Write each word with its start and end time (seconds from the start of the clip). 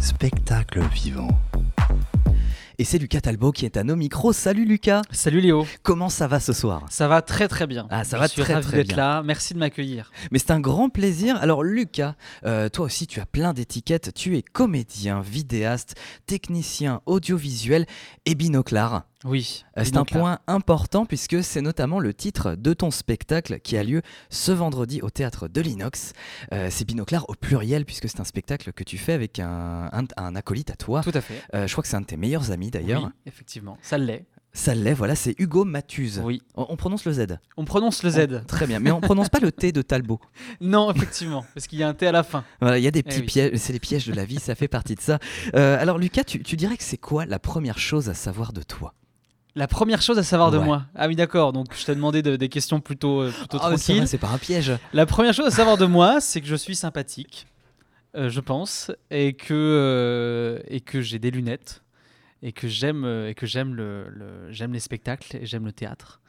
Spectacle 0.00 0.80
vivant. 0.92 1.28
Et 2.80 2.84
c'est 2.84 2.98
Lucas 2.98 3.22
Talbot 3.22 3.50
qui 3.50 3.64
est 3.64 3.76
à 3.76 3.82
nos 3.82 3.96
micros. 3.96 4.32
Salut 4.32 4.64
Lucas 4.64 5.02
Salut 5.10 5.40
Léo, 5.40 5.66
Comment 5.82 6.08
ça 6.08 6.28
va 6.28 6.38
ce 6.38 6.52
soir? 6.52 6.84
Ça 6.90 7.08
va 7.08 7.22
très 7.22 7.48
très 7.48 7.66
bien. 7.66 7.88
Ah, 7.90 8.04
ça 8.04 8.16
Je 8.18 8.22
va 8.22 8.28
suis 8.28 8.42
très, 8.42 8.54
ravi 8.54 8.66
très 8.66 8.76
d'être 8.78 8.88
bien. 8.88 8.96
là. 8.96 9.22
Merci 9.24 9.54
de 9.54 9.58
m'accueillir. 9.58 10.12
Mais 10.30 10.38
c'est 10.38 10.52
un 10.52 10.60
grand 10.60 10.88
plaisir. 10.88 11.36
Alors 11.40 11.64
Lucas, 11.64 12.14
euh, 12.46 12.68
toi 12.68 12.86
aussi 12.86 13.06
tu 13.08 13.18
as 13.20 13.26
plein 13.26 13.52
d'étiquettes. 13.52 14.12
Tu 14.14 14.36
es 14.36 14.42
comédien, 14.42 15.20
vidéaste, 15.20 15.96
technicien 16.26 17.00
audiovisuel 17.06 17.84
et 18.26 18.34
binoclard. 18.36 19.02
Oui. 19.24 19.64
Euh, 19.76 19.82
C'est 19.84 19.96
un 19.96 20.04
point 20.04 20.38
important 20.46 21.04
puisque 21.06 21.42
c'est 21.42 21.60
notamment 21.60 21.98
le 21.98 22.14
titre 22.14 22.54
de 22.54 22.72
ton 22.72 22.90
spectacle 22.90 23.58
qui 23.60 23.76
a 23.76 23.82
lieu 23.82 24.02
ce 24.30 24.52
vendredi 24.52 25.02
au 25.02 25.10
théâtre 25.10 25.48
de 25.48 25.60
l'Inox. 25.60 26.12
Euh, 26.52 26.68
c'est 26.70 26.84
binoclard 26.86 27.28
au 27.28 27.34
pluriel 27.34 27.84
puisque 27.84 28.08
c'est 28.08 28.20
un 28.20 28.24
spectacle 28.24 28.72
que 28.72 28.84
tu 28.84 28.96
fais 28.96 29.12
avec 29.12 29.40
un, 29.40 29.88
un- 29.92 30.04
un 30.16 30.36
acolyte 30.36 30.70
à 30.70 30.76
toi. 30.76 31.02
Tout 31.02 31.10
à 31.14 31.20
fait. 31.20 31.42
Euh, 31.54 31.66
je 31.66 31.72
crois 31.72 31.82
que 31.82 31.88
c'est 31.88 31.96
un 31.96 32.00
de 32.02 32.06
tes 32.06 32.16
meilleurs 32.16 32.50
amis 32.52 32.70
d'ailleurs. 32.70 33.02
Oui, 33.04 33.10
effectivement. 33.26 33.76
Ça 33.82 33.98
l'est. 33.98 34.24
Ça 34.52 34.74
l'est, 34.74 34.94
voilà, 34.94 35.14
c'est 35.14 35.34
Hugo 35.38 35.64
Matuse. 35.64 36.20
Oui. 36.24 36.42
On, 36.54 36.66
on 36.70 36.76
prononce 36.76 37.04
le 37.04 37.12
Z. 37.12 37.26
On 37.56 37.64
prononce 37.64 38.02
le 38.02 38.10
Z. 38.10 38.46
Très 38.46 38.66
bien, 38.66 38.80
mais 38.80 38.90
on 38.90 39.00
prononce 39.00 39.28
pas 39.28 39.40
le 39.40 39.52
T 39.52 39.72
de 39.72 39.82
Talbot. 39.82 40.20
Non, 40.60 40.90
effectivement, 40.90 41.44
parce 41.54 41.66
qu'il 41.66 41.78
y 41.78 41.82
a 41.82 41.88
un 41.88 41.94
T 41.94 42.06
à 42.06 42.12
la 42.12 42.22
fin. 42.22 42.44
Voilà, 42.60 42.78
il 42.78 42.82
y 42.82 42.86
a 42.88 42.90
des 42.90 43.00
Eh 43.00 43.02
petits 43.02 43.20
oui. 43.20 43.26
pièges, 43.26 43.52
c'est 43.56 43.72
les 43.72 43.78
pièges 43.78 44.06
de 44.06 44.14
la 44.14 44.24
vie, 44.24 44.40
ça 44.40 44.54
fait 44.54 44.66
partie 44.66 44.94
de 44.94 45.00
ça. 45.00 45.18
Euh, 45.54 45.80
alors 45.80 45.98
Lucas, 45.98 46.24
tu, 46.24 46.42
tu 46.42 46.56
dirais 46.56 46.76
que 46.76 46.82
c'est 46.82 46.96
quoi 46.96 47.26
la 47.26 47.38
première 47.38 47.78
chose 47.78 48.08
à 48.08 48.14
savoir 48.14 48.52
de 48.52 48.62
toi? 48.62 48.94
La 49.58 49.66
première 49.66 50.00
chose 50.02 50.18
à 50.18 50.22
savoir 50.22 50.50
de 50.52 50.58
Ouais. 50.58 50.64
moi. 50.64 50.84
Ah 50.94 51.08
oui, 51.08 51.16
d'accord. 51.16 51.52
Donc 51.52 51.74
je 51.76 51.84
t'ai 51.84 51.94
demandé 51.94 52.22
de- 52.22 52.36
des 52.36 52.48
questions 52.48 52.80
plutôt, 52.80 53.22
euh, 53.22 53.30
plutôt 53.32 53.58
c'est 53.58 53.64
tranquilles. 53.76 54.06
c'est 54.08 54.16
pas 54.18 54.28
un 54.28 54.38
piège. 54.38 54.72
La 54.92 55.04
première 55.04 55.34
chose 55.34 55.46
à 55.46 55.50
savoir 55.50 55.76
de 55.76 55.84
moi, 55.86 56.20
c'est 56.20 56.40
que 56.40 56.46
je 56.46 56.54
suis 56.54 56.76
sympathique, 56.76 57.46
euh, 58.16 58.28
je 58.30 58.38
pense, 58.40 58.92
et 59.10 59.32
que, 59.32 59.52
euh, 59.54 60.60
et 60.68 60.80
que 60.80 61.00
j'ai 61.00 61.18
des 61.18 61.32
lunettes, 61.32 61.82
et 62.40 62.52
que 62.52 62.68
j'aime 62.68 63.04
et 63.28 63.34
que 63.34 63.46
j'aime 63.46 63.74
le, 63.74 64.08
le- 64.10 64.52
j'aime 64.52 64.72
les 64.72 64.78
spectacles 64.80 65.36
et 65.36 65.44
j'aime 65.44 65.64
le 65.64 65.72
théâtre. 65.72 66.20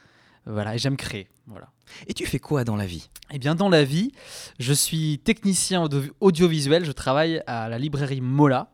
Voilà, 0.47 0.73
et 0.73 0.79
j'aime 0.79 0.97
créer. 0.97 1.27
Voilà. 1.45 1.67
Et 2.07 2.15
tu 2.15 2.25
fais 2.25 2.39
quoi 2.39 2.63
dans 2.63 2.75
la 2.75 2.87
vie? 2.87 3.09
Eh 3.31 3.37
bien, 3.37 3.53
dans 3.53 3.69
la 3.69 3.83
vie, 3.83 4.11
je 4.57 4.73
suis 4.73 5.19
technicien 5.23 5.83
audio- 5.83 6.11
audiovisuel. 6.19 6.83
Je 6.85 6.91
travaille 6.91 7.43
à 7.45 7.69
la 7.69 7.77
librairie 7.77 8.21
Mola. 8.21 8.71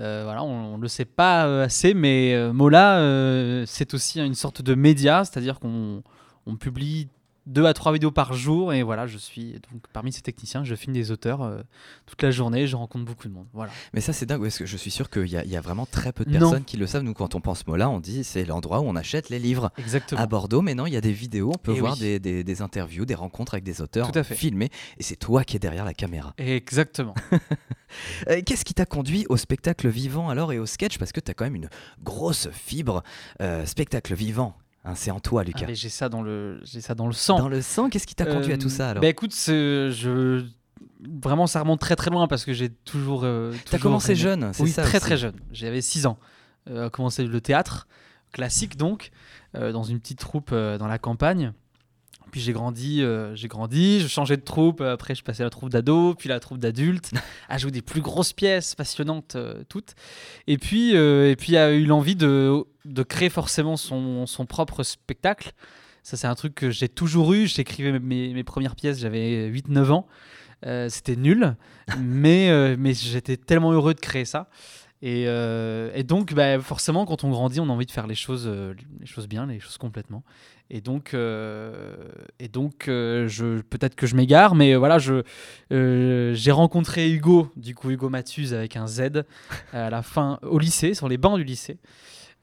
Euh, 0.00 0.22
voilà, 0.24 0.42
on 0.42 0.78
ne 0.78 0.82
le 0.82 0.88
sait 0.88 1.04
pas 1.04 1.46
euh, 1.46 1.64
assez, 1.64 1.92
mais 1.92 2.34
euh, 2.34 2.52
Mola, 2.52 3.64
c'est 3.66 3.94
aussi 3.94 4.20
une 4.20 4.34
sorte 4.34 4.62
de 4.62 4.74
média, 4.74 5.24
c'est-à-dire 5.24 5.60
qu'on 5.60 6.02
on 6.46 6.56
publie 6.56 7.08
deux 7.46 7.66
à 7.66 7.74
trois 7.74 7.92
vidéos 7.92 8.10
par 8.10 8.32
jour. 8.34 8.72
Et 8.72 8.82
voilà, 8.82 9.06
je 9.06 9.18
suis 9.18 9.52
donc 9.72 9.82
parmi 9.92 10.12
ces 10.12 10.22
techniciens, 10.22 10.64
je 10.64 10.74
filme 10.74 10.94
des 10.94 11.10
auteurs 11.10 11.42
euh, 11.42 11.60
toute 12.06 12.22
la 12.22 12.30
journée. 12.30 12.66
Je 12.66 12.76
rencontre 12.76 13.04
beaucoup 13.04 13.28
de 13.28 13.32
monde. 13.32 13.46
Voilà. 13.52 13.72
Mais 13.94 14.00
ça 14.00 14.12
c'est 14.12 14.26
dingue, 14.26 14.42
parce 14.42 14.58
que 14.58 14.66
je 14.66 14.76
suis 14.76 14.90
sûr 14.90 15.10
qu'il 15.10 15.26
y, 15.26 15.30
y 15.32 15.56
a 15.56 15.60
vraiment 15.60 15.86
très 15.86 16.12
peu 16.12 16.24
de 16.24 16.30
Non. 16.32 16.38
personnes 16.38 16.64
qui 16.64 16.76
le 16.76 16.86
savent. 16.86 17.02
Nous 17.02 17.14
quand 17.14 17.34
on 17.34 17.40
pense 17.40 17.66
Mola, 17.66 17.88
on 17.90 18.00
dit 18.00 18.24
c'est 18.24 18.44
l'endroit 18.44 18.80
où 18.80 18.84
on 18.84 18.96
achète 18.96 19.28
les 19.30 19.38
livres. 19.38 19.70
Exactement. 19.78 20.20
À 20.20 20.26
Bordeaux, 20.26 20.62
mais 20.62 20.74
non, 20.74 20.86
il 20.86 20.92
y 20.92 20.96
a 20.96 21.00
des 21.00 21.12
vidéos, 21.12 21.50
on 21.54 21.58
peut 21.58 21.74
Eh 21.76 21.80
voir 21.80 21.94
oui. 21.94 22.00
des, 22.00 22.18
des- 22.20 22.44
des 22.44 22.62
interviews, 22.62 23.04
des 23.04 23.14
rencontres 23.14 23.54
avec 23.54 23.64
des 23.64 23.80
auteurs 23.80 24.10
Tout 24.12 24.18
à 24.18 24.22
fait. 24.24 24.34
filmés, 24.34 24.70
et 24.98 25.02
c'est 25.02 25.16
toi 25.16 25.44
qui 25.44 25.56
es 25.56 25.58
derrière 25.58 25.84
la 25.84 25.94
caméra. 25.94 26.34
Exactement. 26.38 27.14
Euh, 28.30 28.40
Qu'est-ce 28.46 28.64
qui 28.64 28.72
t'a 28.72 28.86
conduit 28.86 29.26
au 29.28 29.36
spectacle 29.36 29.86
vivant 29.88 30.30
alors 30.30 30.50
et 30.54 30.58
au 30.58 30.64
sketch? 30.64 30.96
Parce 30.96 31.12
que 31.12 31.20
tu 31.20 31.30
as 31.30 31.34
quand 31.34 31.44
même 31.44 31.56
une 31.56 31.68
grosse 32.02 32.48
fibre 32.50 33.02
euh, 33.42 33.66
spectacle 33.66 34.14
vivant. 34.14 34.56
Hein, 34.84 34.94
c'est 34.94 35.10
en 35.10 35.20
toi, 35.20 35.42
Ah, 35.42 35.44
Lucas. 35.44 35.66
j'ai 35.72 35.88
ça 35.88 36.08
dans 36.08 36.22
le, 36.22 36.60
j'ai 36.64 36.80
ça 36.80 36.94
dans 36.94 37.06
le 37.06 37.12
sang. 37.12 37.38
Dans 37.38 37.48
le 37.48 37.62
sang, 37.62 37.88
qu'est-ce 37.88 38.06
qui 38.06 38.14
t'a 38.14 38.26
conduit 38.26 38.52
à 38.52 38.58
tout 38.58 38.66
Euh, 38.66 38.70
ça 38.70 38.90
alors 38.90 39.00
Bah 39.02 39.08
écoute, 39.08 39.32
je 39.34 40.44
vraiment 41.20 41.46
ça 41.48 41.60
remonte 41.60 41.80
très 41.80 41.96
très 41.96 42.10
loin 42.10 42.28
parce 42.28 42.44
que 42.44 42.52
j'ai 42.52 42.68
toujours. 42.70 43.22
euh, 43.24 43.52
T'as 43.70 43.78
commencé 43.78 44.14
jeune, 44.14 44.52
c'est 44.52 44.62
Oui, 44.62 44.70
ça 44.70 44.82
très 44.82 44.98
aussi. 44.98 45.06
très 45.06 45.16
jeune. 45.16 45.34
J'avais 45.52 45.80
6 45.80 46.06
ans. 46.06 46.18
Euh, 46.70 46.88
commencé 46.90 47.24
le 47.24 47.40
théâtre 47.40 47.88
classique 48.32 48.76
donc 48.76 49.10
euh, 49.56 49.72
dans 49.72 49.82
une 49.82 49.98
petite 49.98 50.20
troupe 50.20 50.52
dans 50.54 50.86
la 50.86 50.98
campagne. 50.98 51.52
Puis 52.32 52.40
j'ai 52.40 52.54
grandi, 52.54 53.02
euh, 53.02 53.36
j'ai 53.36 53.46
grandi, 53.46 54.00
je 54.00 54.08
changeais 54.08 54.38
de 54.38 54.42
troupe. 54.42 54.80
Après, 54.80 55.14
je 55.14 55.22
passais 55.22 55.42
à 55.42 55.44
la 55.44 55.50
troupe 55.50 55.68
d'ados, 55.68 56.16
puis 56.18 56.30
la 56.30 56.40
troupe 56.40 56.58
d'adultes, 56.58 57.12
à 57.50 57.58
jouer 57.58 57.70
des 57.70 57.82
plus 57.82 58.00
grosses 58.00 58.32
pièces, 58.32 58.74
passionnantes 58.74 59.36
euh, 59.36 59.62
toutes. 59.68 59.94
Et 60.46 60.56
puis, 60.56 60.96
euh, 60.96 61.30
et 61.30 61.36
puis, 61.36 61.52
il 61.52 61.54
y 61.54 61.58
a 61.58 61.70
eu 61.72 61.84
l'envie 61.84 62.16
de, 62.16 62.64
de 62.86 63.02
créer 63.02 63.28
forcément 63.28 63.76
son, 63.76 64.26
son 64.26 64.46
propre 64.46 64.82
spectacle. 64.82 65.52
Ça, 66.02 66.16
c'est 66.16 66.26
un 66.26 66.34
truc 66.34 66.54
que 66.54 66.70
j'ai 66.70 66.88
toujours 66.88 67.34
eu. 67.34 67.46
J'écrivais 67.46 68.00
mes, 68.00 68.32
mes 68.32 68.44
premières 68.44 68.76
pièces, 68.76 68.98
j'avais 68.98 69.50
8-9 69.50 69.90
ans. 69.90 70.08
Euh, 70.66 70.88
C'était 70.88 71.16
nul, 71.16 71.56
mais, 72.00 72.50
euh, 72.50 72.76
mais 72.78 72.94
j'étais 72.94 73.36
tellement 73.36 73.72
heureux 73.72 73.94
de 73.94 74.00
créer 74.00 74.24
ça. 74.24 74.48
Et, 75.04 75.24
euh, 75.26 75.90
et 75.94 76.04
donc, 76.04 76.32
bah, 76.32 76.60
forcément, 76.60 77.04
quand 77.06 77.24
on 77.24 77.30
grandit, 77.30 77.58
on 77.58 77.68
a 77.68 77.72
envie 77.72 77.86
de 77.86 77.90
faire 77.90 78.06
les 78.06 78.14
choses, 78.14 78.44
euh, 78.46 78.72
les 79.00 79.06
choses 79.06 79.26
bien, 79.26 79.46
les 79.46 79.58
choses 79.58 79.76
complètement. 79.76 80.22
Et 80.70 80.80
donc, 80.80 81.12
euh, 81.12 81.96
et 82.38 82.46
donc 82.48 82.84
peut-être 82.86 83.94
que 83.96 84.06
je 84.06 84.14
m'égare, 84.16 84.54
mais 84.54 84.74
voilà, 84.76 84.98
j'ai 84.98 86.50
rencontré 86.52 87.10
Hugo, 87.10 87.50
du 87.56 87.74
coup 87.74 87.90
Hugo 87.90 88.08
Mathieu 88.08 88.54
avec 88.56 88.76
un 88.76 88.86
Z, 88.86 89.24
à 89.72 89.90
la 89.90 90.02
fin 90.02 90.38
au 90.42 90.58
lycée, 90.58 90.94
sur 90.94 91.08
les 91.08 91.18
bancs 91.18 91.36
du 91.36 91.44
lycée. 91.44 91.78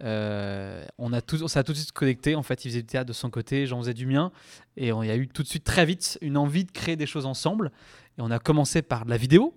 On 0.02 1.14
a 1.14 1.22
tout, 1.22 1.48
ça 1.48 1.62
a 1.62 1.64
tout 1.64 1.72
de 1.72 1.78
suite 1.78 1.92
connecté. 1.94 2.36
En 2.36 2.44
fait, 2.44 2.66
il 2.66 2.70
faisait 2.70 2.82
du 2.82 2.88
théâtre 2.88 3.08
de 3.08 3.14
son 3.14 3.30
côté, 3.32 3.66
j'en 3.66 3.80
faisais 3.80 3.96
du 3.96 4.06
mien, 4.06 4.32
et 4.78 4.92
on- 4.92 5.02
y 5.02 5.10
a 5.10 5.16
eu 5.16 5.28
tout 5.28 5.42
de 5.42 5.48
suite 5.48 5.64
très 5.64 5.86
vite 5.86 6.20
une 6.22 6.38
envie 6.38 6.66
de 6.66 6.72
créer 6.72 6.98
des 6.98 7.08
choses 7.08 7.26
ensemble. 7.26 7.72
Et 8.18 8.22
on 8.22 8.30
a 8.30 8.38
commencé 8.38 8.82
par 8.84 9.06
de 9.06 9.10
la 9.10 9.18
vidéo. 9.18 9.56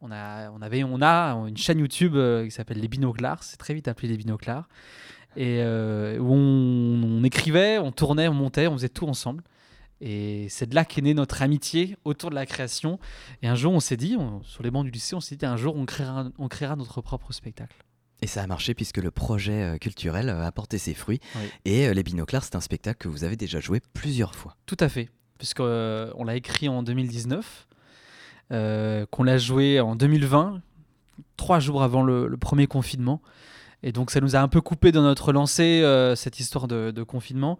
On 0.00 0.10
a, 0.12 0.50
on 0.50 0.62
avait, 0.62 0.84
on 0.84 1.02
a 1.02 1.32
une 1.48 1.56
chaîne 1.56 1.78
YouTube 1.80 2.14
euh, 2.14 2.44
qui 2.44 2.50
s'appelle 2.52 2.78
Les 2.80 2.88
Binoclars. 2.88 3.42
C'est 3.42 3.56
très 3.56 3.74
vite 3.74 3.88
appelé 3.88 4.08
Les 4.08 4.16
Binoclars. 4.16 4.68
Et 5.36 5.58
euh, 5.60 6.18
où 6.18 6.32
on, 6.34 7.02
on 7.20 7.24
écrivait, 7.24 7.78
on 7.78 7.92
tournait, 7.92 8.28
on 8.28 8.34
montait, 8.34 8.66
on 8.68 8.74
faisait 8.74 8.88
tout 8.88 9.06
ensemble. 9.06 9.42
Et 10.00 10.46
c'est 10.48 10.68
de 10.68 10.74
là 10.76 10.84
qu'est 10.84 11.02
née 11.02 11.14
notre 11.14 11.42
amitié 11.42 11.96
autour 12.04 12.30
de 12.30 12.36
la 12.36 12.46
création. 12.46 13.00
Et 13.42 13.48
un 13.48 13.56
jour, 13.56 13.72
on 13.72 13.80
s'est 13.80 13.96
dit, 13.96 14.16
on- 14.18 14.42
sur 14.44 14.62
les 14.62 14.70
bancs 14.70 14.84
du 14.84 14.90
lycée, 14.92 15.16
on 15.16 15.20
s'est 15.20 15.34
dit, 15.36 15.44
un 15.46 15.56
jour, 15.56 15.74
on 15.76 15.84
créera, 15.86 16.28
on 16.38 16.46
créera 16.48 16.76
notre 16.76 17.00
propre 17.00 17.32
spectacle. 17.32 17.74
Et 18.22 18.26
ça 18.28 18.42
a 18.42 18.46
marché 18.46 18.74
puisque 18.74 18.98
le 18.98 19.10
projet 19.10 19.62
euh, 19.62 19.76
culturel 19.78 20.28
a 20.28 20.50
porté 20.52 20.78
ses 20.78 20.94
fruits. 20.94 21.20
Oui. 21.36 21.42
Et 21.64 21.92
Les 21.92 22.02
Binoclars, 22.04 22.44
c'est 22.44 22.56
un 22.56 22.60
spectacle 22.60 22.98
que 22.98 23.08
vous 23.08 23.24
avez 23.24 23.36
déjà 23.36 23.58
joué 23.60 23.80
plusieurs 23.94 24.34
fois. 24.36 24.56
Tout 24.66 24.76
à 24.80 24.88
fait. 24.88 25.08
Puisqu'on 25.38 26.10
on 26.16 26.24
l'a 26.24 26.34
écrit 26.36 26.68
en 26.68 26.82
2019, 26.82 27.66
euh, 27.67 27.67
qu'on 28.50 29.22
l'a 29.22 29.38
joué 29.38 29.80
en 29.80 29.94
2020, 29.96 30.60
trois 31.36 31.60
jours 31.60 31.82
avant 31.82 32.02
le, 32.02 32.36
premier 32.36 32.66
confinement. 32.66 33.22
Et 33.82 33.92
donc 33.92 34.10
ça 34.10 34.20
nous 34.20 34.34
a 34.34 34.40
un 34.40 34.48
peu 34.48 34.60
coupé 34.60 34.90
dans 34.90 35.02
notre 35.02 35.32
lancée, 35.32 35.82
euh, 35.82 36.16
cette 36.16 36.40
histoire 36.40 36.66
de, 36.66 37.02
confinement. 37.04 37.58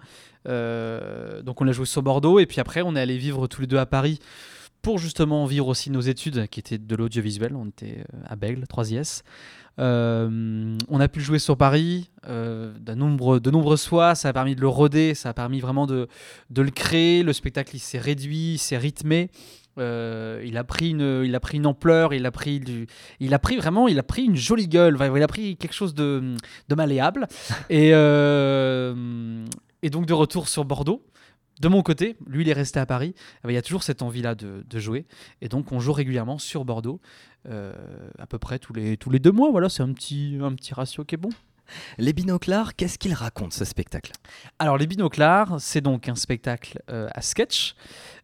Euh, 0.49 1.43
donc 1.43 1.61
on 1.61 1.65
l'a 1.65 1.73
joué 1.73 1.87
sur 1.87 2.03
Bordeaux, 2.03 2.39
et 2.41 2.47
puis 2.47 2.61
après 2.61 2.83
on 2.83 2.97
est 2.97 3.01
allé 3.01 3.17
vivre 3.17 3.47
tous 3.47 3.61
les 3.61 3.67
deux 3.67 3.79
à 3.79 3.87
Paris 3.87 4.19
pour 4.83 4.99
justement 4.99 5.45
vivre 5.47 5.69
aussi 5.69 5.91
nos 5.91 6.01
études, 6.01 6.47
qui 6.49 6.61
étaient 6.61 6.79
de 6.79 6.97
l'audiovisuel. 6.97 7.55
On 7.55 7.67
était 7.67 8.05
euh, 8.15 8.19
à 8.27 8.37
Bègle, 8.37 8.65
3IS. 8.65 9.23
Euh, 9.79 10.77
on 10.89 11.01
a 11.01 11.09
pu 11.09 11.21
le 11.21 11.25
jouer 11.25 11.39
sur 11.39 11.57
Paris 11.57 12.11
euh, 12.27 12.73
de, 12.81 12.95
nombre, 12.95 13.39
de 13.39 13.51
nombreuses 13.51 13.87
fois. 13.87 14.15
Ça 14.15 14.29
a 14.29 14.33
permis 14.33 14.57
de 14.57 14.61
le 14.61 14.69
roder, 14.69 15.15
ça 15.15 15.31
a 15.31 15.35
permis 15.35 15.61
vraiment 15.61 15.87
de, 15.87 16.09
le 16.57 16.71
créer. 16.71 17.23
Le 17.23 17.33
spectacle 17.33 17.79
s'est 17.79 17.99
réduit, 17.99 18.55
il 18.55 18.59
s'est 18.59 18.79
rythmé. 18.79 19.31
Euh, 19.79 20.43
il 20.45 20.57
a 20.57 20.65
pris 20.65 20.91
une, 20.91 21.23
il 21.25 21.35
a 21.35 21.41
pris 21.41 21.59
une 21.59 21.67
ampleur, 21.67 22.13
il 22.15 22.27
a 22.27 22.31
pris 22.31 22.61
du, 22.61 22.87
il 23.21 23.35
a 23.35 23.39
pris 23.39 23.57
vraiment, 23.57 23.89
il 23.89 23.99
a 23.99 24.03
pris 24.03 24.25
une 24.25 24.37
jolie 24.37 24.69
gueule. 24.69 24.95
Enfin, 24.97 25.15
Il 25.15 25.23
a 25.23 25.29
pris 25.29 25.57
quelque 25.57 25.75
chose 25.75 25.95
de, 25.95 26.35
de 26.69 26.75
malléable. 26.75 27.27
Et 27.71 27.91
euh, 27.93 29.45
et 29.83 29.91
donc 29.91 30.07
de 30.07 30.13
retour 30.13 30.49
sur 30.49 30.65
Bordeaux. 30.65 31.05
De 31.61 31.69
mon 31.69 31.83
côté, 31.83 32.17
lui 32.27 32.43
il 32.43 32.49
est 32.49 32.53
resté 32.53 32.79
à 32.79 32.87
Paris. 32.87 33.15
Eh 33.17 33.47
ben, 33.47 33.53
Il 33.53 33.55
y 33.55 33.59
a 33.59 33.63
toujours 33.63 33.83
cette 33.83 34.03
envie-là 34.03 34.35
de, 34.35 34.65
de 34.69 34.79
jouer. 34.79 35.07
Et 35.41 35.49
donc 35.49 35.73
on 35.73 35.81
joue 35.81 35.93
régulièrement 35.93 36.39
sur 36.39 36.65
Bordeaux, 36.65 37.01
euh, 37.49 37.73
à 38.19 38.27
peu 38.27 38.39
près 38.39 38.59
tous 38.59 38.73
les, 38.73 38.97
tous 38.97 39.11
les 39.11 39.19
deux 39.19 39.33
mois. 39.33 39.51
Voilà, 39.51 39.69
c'est 39.69 39.83
un 39.83 39.93
petit, 39.93 40.39
un 40.41 40.55
petit 40.55 40.75
ratio 40.75 41.05
qui 41.05 41.17
est 41.17 41.19
bon. 41.19 41.31
Les 41.99 42.13
Binoclars, 42.13 42.75
qu'est-ce 42.77 42.99
qu'il 42.99 43.15
raconte 43.15 43.53
ce 43.53 43.65
spectacle? 43.65 44.13
Alors, 44.59 44.79
Les 44.79 44.87
Binoclars, 44.87 45.61
c'est 45.61 45.81
donc 45.81 46.09
un 46.09 46.15
spectacle 46.15 46.83
euh, 46.91 47.09
à 47.13 47.23
sketch, 47.23 47.75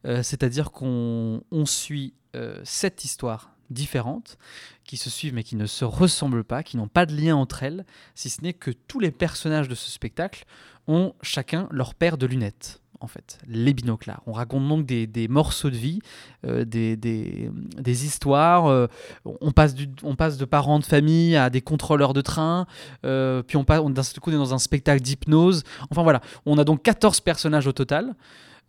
euh, 0.07 0.23
c'est-à-dire 0.23 0.71
qu'on 0.71 1.43
on 1.51 1.67
suit 1.67 2.15
euh, 2.37 2.61
sept 2.65 3.05
histoires 3.05 3.51
différentes 3.71 4.37
qui 4.85 4.97
se 4.97 5.09
suivent 5.09 5.35
mais 5.35 5.43
qui 5.43 5.57
ne 5.57 5.67
se 5.67 5.85
ressemblent 5.85 6.45
pas, 6.45 6.63
qui 6.63 6.77
n'ont 6.77 6.89
pas 6.89 7.07
de 7.07 7.17
lien 7.17 7.37
entre 7.37 7.63
elles, 7.63 7.85
si 8.15 8.31
ce 8.31 8.43
n'est 8.43 8.53
que 8.53 8.71
tous 8.71 9.01
les 9.01 9.11
personnages 9.11 9.69
de 9.69 9.75
ce 9.75 9.91
spectacle 9.91 10.45
ont 10.87 11.15
chacun 11.23 11.69
leur 11.71 11.95
paire 11.95 12.19
de 12.19 12.27
lunettes. 12.27 12.81
En 13.01 13.07
fait, 13.07 13.39
les 13.47 13.75
binoclars. 13.75 14.23
On 14.27 14.33
raconte 14.33 14.67
donc 14.69 14.87
des, 14.87 15.07
des 15.07 15.29
morceaux 15.29 15.69
de 15.69 15.77
vie, 15.77 15.99
euh, 16.47 16.65
des, 16.65 16.97
des- 16.97 17.51
des 17.79 18.05
histoires. 18.07 18.67
euh, 18.67 18.87
on, 19.25 19.51
passe 19.53 19.75
du, 19.75 19.89
on 20.03 20.17
passe 20.17 20.39
de 20.39 20.45
parents 20.45 20.79
de 20.79 20.85
famille 20.85 21.37
à 21.37 21.51
des 21.51 21.61
contrôleurs 21.61 22.15
de 22.15 22.21
train, 22.23 22.67
euh, 23.05 23.43
puis 23.43 23.57
on, 23.59 23.65
passe, 23.65 23.83
d'un 23.85 24.03
seul 24.03 24.21
coup, 24.21 24.31
on 24.31 24.35
est 24.35 24.37
dans 24.37 24.55
un 24.55 24.59
spectacle 24.59 25.03
d'hypnose. 25.03 25.65
Enfin 25.91 26.03
voilà, 26.03 26.21
on 26.47 26.57
a 26.57 26.65
donc 26.65 26.83
14 26.83 27.21
personnages 27.21 27.67
au 27.67 27.73
total. 27.73 28.15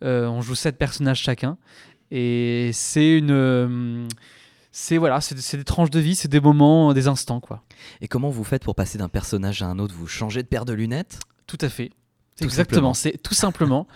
On 0.02 0.42
joue 0.42 0.54
7 0.54 0.76
personnages 0.76 1.20
chacun. 1.20 1.56
Et 2.10 2.70
c'est 2.74 3.16
une. 3.18 4.06
c'est 4.70 4.98
voilà, 4.98 5.20
c'est 5.20 5.38
c'est 5.38 5.56
des 5.56 5.64
tranches 5.64 5.90
de 5.90 5.98
vie, 6.00 6.14
c'est 6.14 6.28
des 6.28 6.40
moments, 6.40 6.92
des 6.92 7.08
instants, 7.08 7.40
quoi. 7.40 7.62
Et 8.00 8.08
comment 8.08 8.28
vous 8.28 8.44
faites 8.44 8.62
pour 8.64 8.74
passer 8.74 8.98
d'un 8.98 9.08
personnage 9.08 9.62
à 9.62 9.66
un 9.66 9.78
autre? 9.78 9.94
Vous 9.94 10.06
changez 10.06 10.42
de 10.42 10.48
paire 10.48 10.64
de 10.66 10.72
lunettes? 10.74 11.20
Tout 11.46 11.58
à 11.60 11.68
fait. 11.68 11.90
Tout 12.36 12.44
Exactement. 12.44 12.92
C'est 12.92 13.20
tout 13.22 13.32
simplement 13.34 13.86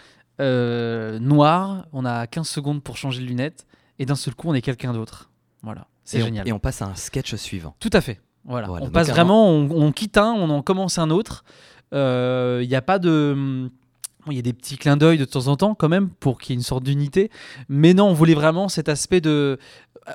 euh, 0.40 1.18
noir. 1.18 1.86
On 1.92 2.04
a 2.04 2.26
15 2.26 2.48
secondes 2.48 2.82
pour 2.82 2.96
changer 2.96 3.20
de 3.22 3.26
lunettes 3.26 3.66
et 3.98 4.06
d'un 4.06 4.14
seul 4.14 4.34
coup, 4.34 4.48
on 4.48 4.54
est 4.54 4.62
quelqu'un 4.62 4.92
d'autre. 4.92 5.30
Voilà. 5.62 5.86
C'est 6.04 6.20
génial. 6.20 6.48
et 6.48 6.52
on 6.52 6.58
passe 6.58 6.82
à 6.82 6.86
un 6.86 6.94
sketch 6.94 7.34
suivant. 7.36 7.76
Tout 7.78 7.90
à 7.92 8.00
fait. 8.00 8.20
Voilà. 8.44 8.66
Voilà, 8.66 8.86
on 8.86 8.90
passe 8.90 9.10
vraiment, 9.10 9.48
on, 9.50 9.70
on 9.70 9.92
quitte 9.92 10.16
un, 10.16 10.32
on 10.32 10.50
en 10.50 10.62
commence 10.62 10.98
un 10.98 11.10
autre. 11.10 11.44
Il 11.92 12.66
n'y 12.66 12.74
a 12.74 12.82
pas 12.82 12.98
de. 12.98 13.68
bon, 14.24 14.32
Il 14.32 14.36
y 14.36 14.38
a 14.38 14.42
des 14.42 14.52
petits 14.52 14.76
clins 14.76 14.96
d'œil 14.96 15.18
de 15.18 15.24
temps 15.24 15.46
en 15.48 15.56
temps 15.56 15.74
quand 15.74 15.88
même 15.88 16.08
pour 16.08 16.40
qu'il 16.40 16.54
y 16.54 16.54
ait 16.54 16.58
une 16.58 16.64
sorte 16.64 16.84
d'unité. 16.84 17.30
Mais 17.68 17.94
non, 17.94 18.06
on 18.08 18.14
voulait 18.14 18.34
vraiment 18.34 18.68
cet 18.68 18.88
aspect 18.88 19.20
de. 19.20 19.58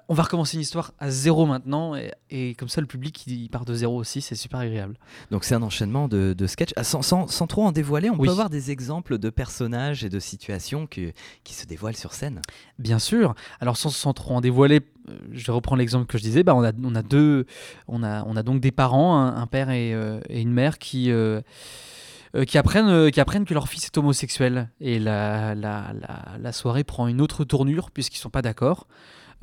On 0.09 0.13
va 0.13 0.23
recommencer 0.23 0.55
une 0.57 0.61
histoire 0.61 0.93
à 0.99 1.09
zéro 1.09 1.45
maintenant. 1.45 1.95
Et, 1.95 2.11
et 2.29 2.55
comme 2.55 2.69
ça, 2.69 2.81
le 2.81 2.87
public, 2.87 3.25
il, 3.27 3.49
part 3.49 3.65
de 3.65 3.73
zéro 3.73 3.95
aussi. 3.97 4.19
C'est 4.21 4.35
super 4.35 4.59
agréable. 4.59 4.97
Donc 5.31 5.43
c'est 5.43 5.55
un 5.55 5.61
enchaînement 5.61 6.07
de, 6.07 6.33
de 6.37 6.47
sketchs. 6.47 6.73
Ah, 6.75 6.83
sans, 6.83 7.01
sans- 7.01 7.27
sans 7.27 7.47
trop 7.47 7.63
en 7.65 7.71
dévoiler, 7.71 8.09
on 8.09 8.17
Oui. 8.17 8.27
peut 8.27 8.31
avoir 8.31 8.49
des 8.49 8.71
exemples 8.71 9.17
de 9.17 9.29
personnages 9.29 10.03
et 10.03 10.09
de 10.09 10.19
situations 10.19 10.87
qui 10.87 11.13
se 11.45 11.65
dévoilent 11.65 11.95
sur 11.95 12.13
scène? 12.13 12.41
Bien 12.79 12.99
sûr. 12.99 13.35
Alors 13.59 13.77
sans, 13.77 13.89
sans 13.89 14.13
trop 14.13 14.35
en 14.35 14.41
dévoiler, 14.41 14.81
euh, 15.09 15.17
je 15.31 15.45
vais 15.45 15.53
reprendre 15.53 15.79
l'exemple 15.79 16.07
que 16.07 16.17
je 16.17 16.23
disais. 16.23 16.43
Bah, 16.43 16.55
on, 16.55 16.63
a, 16.63 16.71
on 16.83 16.95
a 16.95 17.03
deux, 17.03 17.45
on 17.87 18.03
a, 18.03 18.23
on 18.25 18.35
a 18.35 18.43
donc 18.43 18.59
des 18.61 18.71
parents, 18.71 19.17
un, 19.17 19.35
un 19.37 19.47
père 19.47 19.69
et, 19.69 19.93
euh, 19.93 20.19
et 20.29 20.41
une 20.41 20.51
mère 20.51 20.77
qui, 20.79 21.11
euh, 21.11 21.41
euh, 22.35 22.43
qui, 22.43 22.57
apprennent, 22.57 22.89
euh, 22.89 23.11
qui 23.11 23.21
apprennent 23.21 23.45
que 23.45 23.53
leur 23.53 23.67
fils 23.69 23.85
est 23.85 23.97
homosexuel. 23.97 24.69
Et 24.81 24.99
la, 24.99 25.55
la, 25.55 25.93
la, 25.93 26.37
la 26.39 26.51
soirée 26.51 26.83
prend 26.83 27.07
une 27.07 27.21
autre 27.21 27.43
tournure 27.45 27.91
puisqu'ils 27.91 28.17
sont 28.19 28.29
pas 28.31 28.41
d'accord. 28.41 28.87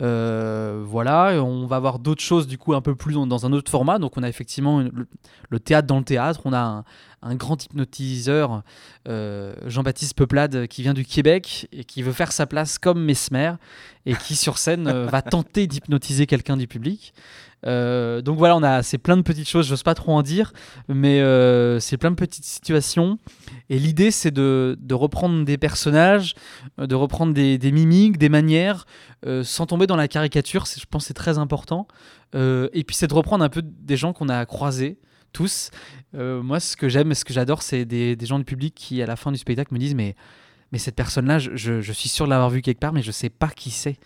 Euh, 0.01 0.83
voilà, 0.85 1.43
on 1.43 1.67
va 1.67 1.79
voir 1.79 1.99
d'autres 1.99 2.23
choses 2.23 2.47
du 2.47 2.59
coup 2.59 2.75
un 2.75 2.81
peu 2.81 2.95
plus 2.95 3.15
dans, 3.15 3.47
un 3.47 3.53
autre 3.53 3.71
format. 3.71 3.99
Donc 3.99 4.17
on 4.17 4.23
a 4.23 4.29
effectivement 4.29 4.83
le, 5.51 5.61
théâtre 5.61 5.87
dans 5.87 5.99
le 5.99 6.05
théâtre. 6.05 6.41
On 6.45 6.53
a 6.53 6.61
un, 6.61 6.85
un 7.23 7.35
grand 7.37 7.65
hypnotiseur, 7.65 8.63
euh, 9.09 9.55
Jean-Baptiste 9.67 10.15
Peuplade, 10.15 10.67
qui 10.67 10.83
vient 10.83 10.95
du 10.95 11.05
Québec 11.05 11.69
et 11.73 11.85
qui 11.85 12.03
veut 12.03 12.13
faire 12.13 12.33
sa 12.33 12.47
place 12.47 12.79
comme 12.79 13.03
Mesmer 13.03 13.55
et 14.05 14.15
qui 14.15 14.35
sur 14.35 14.59
scène 14.59 14.89
euh, 14.89 15.07
va 15.07 15.23
tenter 15.23 15.67
d'hypnotiser 15.67 16.27
quelqu'un 16.27 16.57
du 16.57 16.67
public. 16.67 17.15
Euh, 17.65 18.23
donc 18.23 18.39
voilà, 18.39 18.57
on 18.57 18.63
a 18.63 18.83
c'est 18.83 18.99
plein 18.99 19.17
de 19.17 19.23
petites 19.23 19.49
choses, 19.49 19.69
j'ose 19.69 19.83
pas 19.83 19.95
trop 19.95 20.13
en 20.13 20.23
dire, 20.23 20.53
mais 20.89 21.21
euh, 21.21 21.79
c'est 21.81 21.97
plein 21.97 22.11
de 22.11 22.17
petites 22.17 22.45
situations. 22.45 23.19
Et 23.71 23.79
l'idée 23.79 24.11
c'est 24.11 24.31
de, 24.33 24.77
de 24.81 24.95
reprendre 24.95 25.45
des 25.45 25.59
personnages, 25.59 26.35
euh, 26.81 26.87
de 26.87 26.95
reprendre 26.95 27.33
des, 27.33 27.59
mimiques, 27.73 28.19
des 28.19 28.29
manières, 28.29 28.87
sans 29.45 29.67
tomber 29.67 29.87
dans 29.87 29.97
la 29.97 30.09
caricature. 30.09 30.65
Je 30.67 30.85
pense 30.91 31.07
c'est 31.07 31.15
très 31.15 31.39
important. 31.39 31.87
Et 32.35 32.85
puis 32.87 32.97
c'est 32.97 33.07
de 33.07 33.15
reprendre 33.15 33.45
un 33.45 33.49
peu 33.49 33.63
des 33.63 33.97
gens 33.97 34.13
qu'on 34.13 34.29
a 34.29 34.45
croisés 34.47 34.99
tous. 35.33 35.71
Moi, 36.15 36.59
ce 36.61 36.77
que 36.77 36.89
j'aime 36.89 37.13
et 37.13 37.15
ce 37.15 37.25
que 37.25 37.33
j'adore, 37.33 37.63
c'est 37.63 37.85
des, 37.85 38.17
des 38.17 38.27
gens 38.27 38.39
du 38.39 38.45
public 38.45 38.75
qui, 38.75 39.01
à 39.03 39.07
la 39.07 39.17
fin 39.17 39.31
du 39.31 39.39
spectacle, 39.39 39.73
me 39.73 39.79
disent 39.79 39.95
Mais, 39.95 40.17
mais 40.73 40.79
cette 40.79 40.97
personne-là, 40.97 41.39
je- 41.39 41.81
je 41.81 41.93
suis 41.93 42.09
sûr 42.09 42.25
de 42.25 42.31
l'avoir 42.31 42.51
vue 42.51 42.63
quelque 42.63 42.81
part, 42.81 42.93
mais 42.93 43.03
je 43.03 43.13
sais 43.13 43.31
pas 43.31 43.49
qui 43.49 43.71
c'est. 43.71 43.97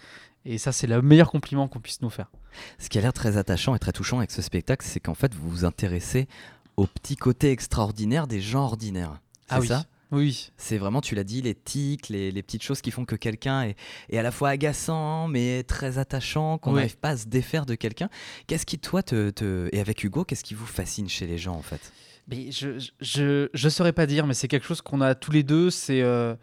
Et 0.48 0.58
ça, 0.58 0.70
c'est 0.72 0.86
le 0.86 1.02
meilleur 1.02 1.30
compliment 1.30 1.66
qu'on 1.68 1.80
puisse 1.80 2.00
nous 2.02 2.10
faire. 2.10 2.30
Ce 2.78 2.88
qui 2.88 2.98
a 2.98 3.00
l'air 3.00 3.12
très 3.12 3.36
attachant 3.36 3.74
et 3.74 3.78
très 3.78 3.92
touchant 3.92 4.18
avec 4.18 4.30
ce 4.30 4.40
spectacle, 4.42 4.86
c'est 4.88 5.00
qu'en 5.00 5.14
fait 5.14 5.34
vous 5.34 5.48
vous 5.50 5.64
intéressez 5.64 6.28
au 6.76 6.86
petit 6.86 7.16
côté 7.16 7.50
extraordinaire 7.50 8.26
des 8.26 8.40
gens 8.40 8.64
ordinaires. 8.64 9.18
C'est 9.48 9.54
Ah 9.54 9.60
oui. 9.60 9.66
ça? 9.68 9.84
Oui. 10.12 10.52
C'est 10.56 10.78
vraiment, 10.78 11.00
tu 11.00 11.16
l'as 11.16 11.24
dit, 11.24 11.42
les 11.42 11.54
tics, 11.56 12.08
les, 12.10 12.30
les 12.30 12.42
petites 12.42 12.62
choses 12.62 12.80
qui 12.80 12.92
font 12.92 13.04
que 13.04 13.16
quelqu'un 13.16 13.62
est, 13.62 13.76
est 14.08 14.18
à 14.18 14.22
la 14.22 14.30
fois 14.30 14.50
agaçant, 14.50 15.26
mais 15.26 15.64
très 15.64 15.98
attachant, 15.98 16.58
qu'on 16.58 16.70
Oui. 16.70 16.76
n'arrive 16.76 16.96
pas 16.98 17.10
à 17.10 17.16
se 17.16 17.26
défaire 17.26 17.66
de 17.66 17.74
quelqu'un. 17.74 18.08
Qu'est-ce 18.46 18.66
qui, 18.66 18.78
toi, 18.78 19.02
te, 19.02 19.30
te- 19.30 19.68
et 19.72 19.80
avec 19.80 20.04
Hugo, 20.04 20.24
qu'est-ce 20.24 20.44
qui 20.44 20.54
vous 20.54 20.64
fascine 20.66 21.08
chez 21.08 21.26
les 21.26 21.38
gens, 21.38 21.56
en 21.56 21.62
fait? 21.62 21.92
Mais 22.28 22.50
je, 22.50 22.70
je- 23.00 23.48
je, 23.54 23.68
saurais 23.68 23.92
pas 23.92 24.06
dire, 24.06 24.26
mais 24.26 24.34
c'est 24.34 24.48
quelque 24.48 24.66
chose 24.66 24.80
qu'on 24.82 25.00
a 25.00 25.14
tous 25.14 25.30
les 25.30 25.44
deux. 25.44 25.70
C'est, 25.70 26.02
euh, 26.02 26.34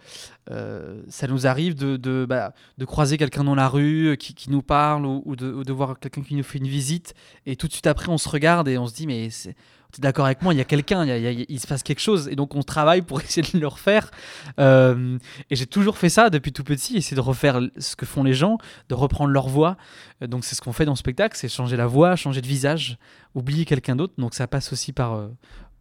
euh, 0.50 1.02
ça 1.10 1.28
nous 1.28 1.46
arrive 1.46 1.76
de, 1.76 1.98
de, 1.98 2.26
bah, 2.28 2.54
de 2.78 2.86
croiser 2.86 3.18
quelqu'un 3.18 3.44
dans 3.44 3.56
la 3.56 3.68
rue 3.68 4.08
euh, 4.12 4.16
qui, 4.16 4.34
qui 4.34 4.50
nous 4.50 4.62
parle 4.62 5.06
ou, 5.06 5.36
de, 5.36 5.62
de 5.64 5.74
voir 5.74 6.00
quelqu'un 6.00 6.22
qui 6.22 6.36
nous 6.36 6.44
fait 6.44 6.60
une 6.60 6.70
visite. 6.70 7.14
Et 7.46 7.58
tout 7.58 7.68
de 7.68 7.74
suite 7.74 7.88
après, 7.88 8.08
on 8.10 8.18
se 8.18 8.30
regarde 8.30 8.70
et 8.70 8.78
on 8.78 8.88
se 8.88 8.94
dit, 8.94 9.08
mais 9.08 9.30
c'est- 9.30 9.56
t'es 9.92 10.02
d'accord 10.02 10.26
avec 10.26 10.42
moi, 10.42 10.54
il 10.54 10.58
y 10.58 10.62
a 10.62 10.64
quelqu'un, 10.66 11.06
il, 11.06 11.60
se 11.60 11.68
passe 11.68 11.84
quelque 11.84 12.00
chose. 12.00 12.28
Et 12.30 12.36
donc, 12.36 12.56
on 12.56 12.64
travaille 12.64 13.02
pour 13.04 13.20
essayer 13.22 13.46
de 13.54 13.60
le 13.60 13.68
refaire. 13.68 14.10
Et 14.58 15.56
j'ai 15.56 15.68
toujours 15.68 15.98
fait 15.98 16.10
ça 16.10 16.30
depuis 16.30 16.52
tout 16.54 16.64
petit, 16.64 16.96
essayer 16.98 17.16
de 17.16 17.22
refaire 17.22 17.60
ce 17.78 17.96
que 17.96 18.06
font 18.06 18.24
les 18.24 18.34
gens, 18.34 18.58
de 18.90 18.96
reprendre 18.96 19.30
leur 19.32 19.48
voix. 19.50 19.78
Donc, 20.22 20.46
c'est 20.46 20.56
ce 20.56 20.62
qu'on 20.62 20.74
fait 20.74 20.86
dans 20.86 20.94
le 20.94 20.98
spectacle, 20.98 21.38
c'est 21.38 21.50
changer 21.50 21.76
la 21.78 21.86
voix, 21.88 22.16
changer 22.16 22.42
de 22.42 22.48
visage, 22.48 22.98
oublier 23.36 23.66
quelqu'un 23.66 23.96
d'autre. 23.96 24.14
Donc, 24.18 24.34
ça 24.34 24.48
passe 24.48 24.74
aussi 24.74 24.94
par, 24.94 25.30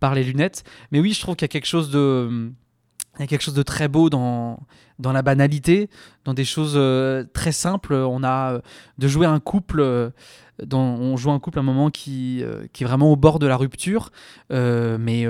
par 0.02 0.16
les 0.16 0.24
lunettes. 0.24 0.64
Mais 0.90 0.98
oui, 0.98 1.12
je 1.12 1.20
trouve 1.20 1.36
qu'il 1.36 1.44
y 1.44 1.50
a 1.50 1.54
quelque 1.56 1.72
chose 1.74 1.88
de, 1.90 2.50
il 3.18 3.20
y 3.20 3.22
a 3.22 3.26
quelque 3.28 3.42
chose 3.42 3.54
de 3.54 3.62
très 3.62 3.86
beau 3.86 4.10
dans, 4.10 4.58
dans 4.98 5.12
la 5.12 5.22
banalité, 5.22 5.88
dans 6.24 6.34
des 6.34 6.44
choses 6.44 6.74
euh, 6.74 7.24
très 7.32 7.52
simples. 7.52 7.94
On 7.94 8.24
a 8.24 8.54
euh, 8.54 8.60
de 8.98 9.06
jouer 9.06 9.26
un 9.26 9.38
couple, 9.38 9.78
euh, 9.78 10.10
dans, 10.60 10.82
on 10.82 11.16
joue 11.16 11.30
un 11.30 11.38
couple 11.38 11.60
à 11.60 11.62
un 11.62 11.64
moment 11.64 11.90
qui, 11.90 12.42
qui 12.72 12.82
est 12.82 12.86
vraiment 12.86 13.12
au 13.12 13.16
bord 13.16 13.38
de 13.38 13.46
la 13.46 13.56
rupture, 13.56 14.10
mais 14.50 15.24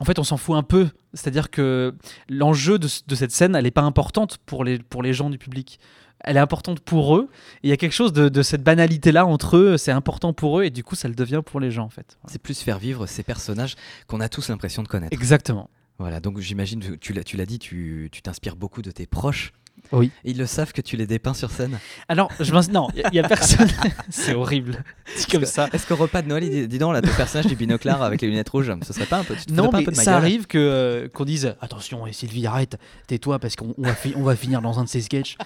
en 0.00 0.04
fait, 0.04 0.18
on 0.18 0.24
s'en 0.24 0.36
fout 0.36 0.56
un 0.56 0.62
peu. 0.64 0.88
C'est-à-dire 1.14 1.50
que 1.50 1.94
l'enjeu 2.28 2.78
de, 2.78 2.88
ce- 2.88 3.02
de 3.06 3.14
cette 3.14 3.30
scène, 3.30 3.54
elle 3.54 3.64
n'est 3.64 3.70
pas 3.70 3.82
importante 3.82 4.38
pour 4.46 4.64
les, 4.64 4.78
pour 4.78 5.02
les 5.02 5.12
gens 5.12 5.30
du 5.30 5.38
public. 5.38 5.78
Elle 6.22 6.36
est 6.36 6.40
importante 6.40 6.80
pour 6.80 7.16
eux. 7.16 7.28
Et 7.62 7.68
il 7.68 7.70
y 7.70 7.72
a 7.72 7.76
quelque 7.76 7.92
chose 7.94 8.12
de, 8.12 8.28
de 8.28 8.42
cette 8.42 8.62
banalité-là 8.62 9.24
entre 9.24 9.56
eux. 9.56 9.76
C'est 9.78 9.92
important 9.92 10.32
pour 10.32 10.58
eux 10.60 10.64
et 10.64 10.70
du 10.70 10.82
coup, 10.84 10.94
ça 10.96 11.08
le 11.08 11.14
devient 11.14 11.42
pour 11.44 11.60
les 11.60 11.70
gens 11.70 11.84
en 11.84 11.88
fait. 11.90 12.18
Voilà. 12.22 12.32
C'est 12.32 12.42
plus 12.42 12.60
faire 12.60 12.78
vivre 12.78 13.06
ces 13.06 13.22
personnages 13.22 13.76
qu'on 14.06 14.20
a 14.20 14.28
tous 14.28 14.48
l'impression 14.48 14.82
de 14.82 14.88
connaître. 14.88 15.12
Exactement. 15.14 15.70
Voilà, 15.98 16.20
donc 16.20 16.38
j'imagine, 16.40 16.96
tu 16.98 17.12
l'as, 17.12 17.46
dit, 17.46 17.58
tu 17.58 18.10
t'inspires 18.22 18.56
beaucoup 18.56 18.80
de 18.82 18.90
tes 18.90 19.06
proches. 19.06 19.52
Oui. 19.92 20.10
Et 20.24 20.30
ils 20.30 20.38
le 20.38 20.46
savent 20.46 20.72
que 20.72 20.80
tu 20.80 20.96
les 20.96 21.06
dépeins 21.06 21.34
sur 21.34 21.50
scène. 21.50 21.78
Alors, 22.08 22.30
je 22.40 22.52
m'ins- 22.52 22.60
non, 22.72 22.88
il 22.94 23.14
y, 23.14 23.18
a 23.18 23.26
personne. 23.26 23.68
c'est 24.10 24.34
horrible. 24.34 24.82
C'est 25.16 25.30
comme 25.30 25.44
ça. 25.44 25.68
Est-ce 25.72 25.86
qu'au 25.86 25.96
repas 25.96 26.22
de 26.22 26.28
Noël, 26.28 26.48
dit, 26.48 26.68
dis 26.68 26.78
donc, 26.78 26.92
là, 26.92 27.02
ton 27.02 27.12
personnage 27.14 27.46
du 27.46 27.56
binoclard 27.56 28.02
avec 28.02 28.20
les 28.22 28.28
lunettes 28.28 28.48
rouges, 28.48 28.72
ce 28.86 28.92
serait 28.92 29.06
pas 29.06 29.18
un 29.18 29.24
peu, 29.24 29.34
tu 29.34 29.46
te 29.46 29.52
Non, 29.52 29.68
pas 29.68 29.78
un 29.78 29.80
mais 29.80 29.84
peu 29.86 29.92
de 29.92 29.96
ma 29.96 30.02
ça 30.02 30.16
arrive 30.16 30.46
que 30.46 30.58
euh, 30.58 31.08
qu'on 31.08 31.24
dise 31.24 31.54
attention, 31.60 32.06
et 32.06 32.12
Sylvie, 32.12 32.46
arrête, 32.46 32.76
tais-toi 33.06 33.38
parce 33.38 33.56
qu'on 33.56 33.74
on 33.78 33.82
va, 33.82 33.94
fi- 33.94 34.14
on 34.16 34.22
va 34.22 34.36
finir 34.36 34.62
dans 34.62 34.78
un 34.78 34.84
de 34.84 34.88
ces 34.88 35.00
sketchs. 35.00 35.36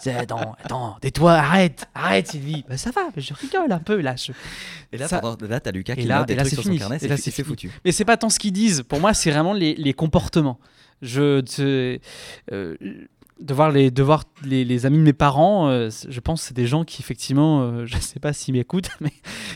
C'est- 0.00 0.14
Attends, 0.14 0.56
attends, 0.64 0.96
tais-toi, 1.00 1.32
arrête, 1.32 1.86
arrête, 1.94 2.28
Sylvie. 2.28 2.64
Bah, 2.68 2.76
ça 2.76 2.90
va, 2.90 3.02
mais 3.14 3.22
je 3.22 3.34
rigole 3.34 3.70
un 3.72 3.78
peu 3.78 4.00
là. 4.00 4.14
je- 4.16 4.32
Et 4.92 4.98
là, 4.98 5.08
ça- 5.08 5.20
pendant- 5.20 5.46
là, 5.48 5.60
t'as 5.60 5.70
Lucas 5.72 5.94
Et 5.94 6.02
qui 6.02 6.06
là- 6.06 6.18
note 6.18 6.28
des 6.28 6.34
et 6.34 6.36
là, 6.36 6.42
trucs 6.42 6.50
c'est 6.50 6.54
sur 6.56 6.62
fini. 6.64 6.76
son 6.76 6.80
carnet, 6.80 6.96
Et 6.96 6.98
c'est 7.00 7.08
là, 7.08 7.16
c'est 7.16 7.30
c'est 7.30 7.44
foutu. 7.44 7.70
Mais 7.84 7.92
c'est 7.92 8.04
pas 8.04 8.16
tant 8.16 8.28
ce 8.30 8.38
qu'ils 8.38 8.52
disent. 8.52 8.82
Pour 8.82 9.00
moi, 9.00 9.14
c'est 9.14 9.30
vraiment 9.30 9.52
les, 9.52 9.74
les 9.74 9.92
comportements. 9.94 10.58
Je 11.02 11.40
te- 11.40 11.98
euh, 12.52 12.76
de 13.42 13.54
voir 13.54 13.70
les 13.70 13.90
de 13.90 14.02
voir 14.02 14.24
les, 14.44 14.64
les 14.64 14.86
amis 14.86 14.98
de 14.98 15.02
mes 15.02 15.12
parents, 15.12 15.68
euh, 15.68 15.90
je 16.08 16.20
pense 16.20 16.42
que 16.42 16.48
c'est 16.48 16.56
des 16.56 16.66
gens 16.66 16.84
qui 16.84 17.02
effectivement, 17.02 17.62
euh, 17.62 17.86
je 17.86 17.98
sais 17.98 18.20
pas 18.20 18.32
s'ils 18.32 18.54
m'écoutent, 18.54 18.90
mais 19.00 19.12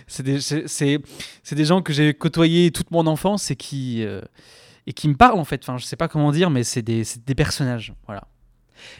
c'est 0.06 0.22
des 0.22 0.40
c'est 0.40 1.64
gens 1.64 1.82
que 1.82 1.92
j'ai 1.92 2.14
côtoyés 2.14 2.70
toute 2.70 2.90
mon 2.90 3.06
enfance 3.06 3.50
et 3.50 3.56
qui 3.56 4.04
euh, 4.04 4.20
et 4.86 4.92
qui 4.92 5.08
me 5.08 5.14
parlent 5.14 5.38
en 5.38 5.44
fait. 5.44 5.62
Enfin, 5.62 5.78
je 5.78 5.84
sais 5.84 5.96
pas 5.96 6.08
comment 6.08 6.32
dire, 6.32 6.50
mais 6.50 6.64
c'est 6.64 6.82
des 6.82 7.34
personnages. 7.34 7.94
Voilà. 8.06 8.28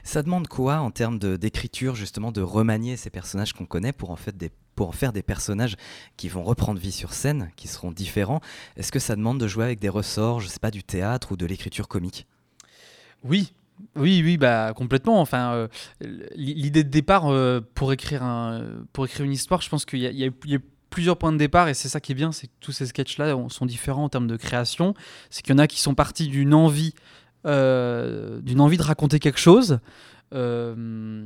Ça 0.03 0.23
demande 0.23 0.49
quoi 0.49 0.79
en 0.79 0.91
termes 0.91 1.19
d'écriture, 1.19 1.95
justement, 1.95 2.33
de 2.33 2.41
remanier 2.41 2.97
ces 2.97 3.11
personnages 3.11 3.53
qu'on 3.53 3.67
connaît 3.67 3.93
pour 3.93 4.11
en, 4.11 4.17
fait 4.17 4.37
des, 4.37 4.51
pour 4.75 4.89
en 4.89 4.93
faire 4.93 5.13
des 5.13 5.23
personnages 5.23 5.77
qui 6.17 6.29
vont 6.29 6.43
reprendre 6.43 6.81
vie 6.81 6.93
sur 6.93 7.13
scène, 7.13 7.51
qui 7.57 7.69
seront 7.69 7.93
différents? 7.93 8.41
Est-ce 8.77 8.93
que 8.93 8.99
ça 8.99 9.17
demande 9.17 9.39
de 9.39 9.47
jouer 9.47 9.65
avec 9.65 9.79
des 9.79 9.89
ressorts, 9.89 10.41
je 10.41 10.49
sais 10.49 10.61
pas, 10.61 10.71
du 10.71 10.83
théâtre 10.83 11.33
ou 11.33 11.37
de 11.37 11.47
l'écriture 11.47 11.89
comique? 11.89 12.27
Oui, 13.23 13.53
oui, 13.97 14.23
oui, 14.25 14.37
bah 14.37 14.73
complètement. 14.75 15.21
Enfin, 15.21 15.53
euh, 15.53 15.69
l'idée 16.35 16.85
de 16.85 16.89
départ 16.91 17.27
euh, 17.33 17.61
pour 17.75 17.93
écrire 17.93 18.23
un, 18.23 18.63
pour 18.93 19.05
écrire 19.07 19.25
une 19.25 19.33
histoire, 19.33 19.61
je 19.63 19.69
pense 19.69 19.85
qu'il 19.85 20.01
y, 20.01 20.25
a- 20.25 20.59
plusieurs 20.91 21.19
points 21.19 21.33
de 21.33 21.37
départ 21.37 21.69
et 21.69 21.75
c'est 21.75 21.89
ça 21.89 22.01
qui 22.01 22.13
est 22.13 22.15
bien, 22.15 22.33
c'est 22.33 22.47
que 22.47 22.53
tous 22.61 22.73
ces 22.73 22.87
sketchs-là 22.87 23.37
ont- 23.37 23.49
sont 23.51 23.67
différents 23.67 24.05
en 24.05 24.09
termes 24.09 24.29
de 24.29 24.37
création. 24.37 24.95
C'est 25.31 25.43
qu'il 25.43 25.53
y 25.53 25.57
en 25.57 25.59
a 25.59 25.67
qui 25.67 25.81
sont 25.81 25.95
partis 25.95 26.29
d'une 26.29 26.55
envie, 26.55 26.95
euh, 27.45 28.41
d'une 28.41 28.61
envie 28.61 28.77
de 28.79 28.83
raconter 28.83 29.19
quelque 29.19 29.39
chose. 29.41 29.79
Euh, 30.35 31.25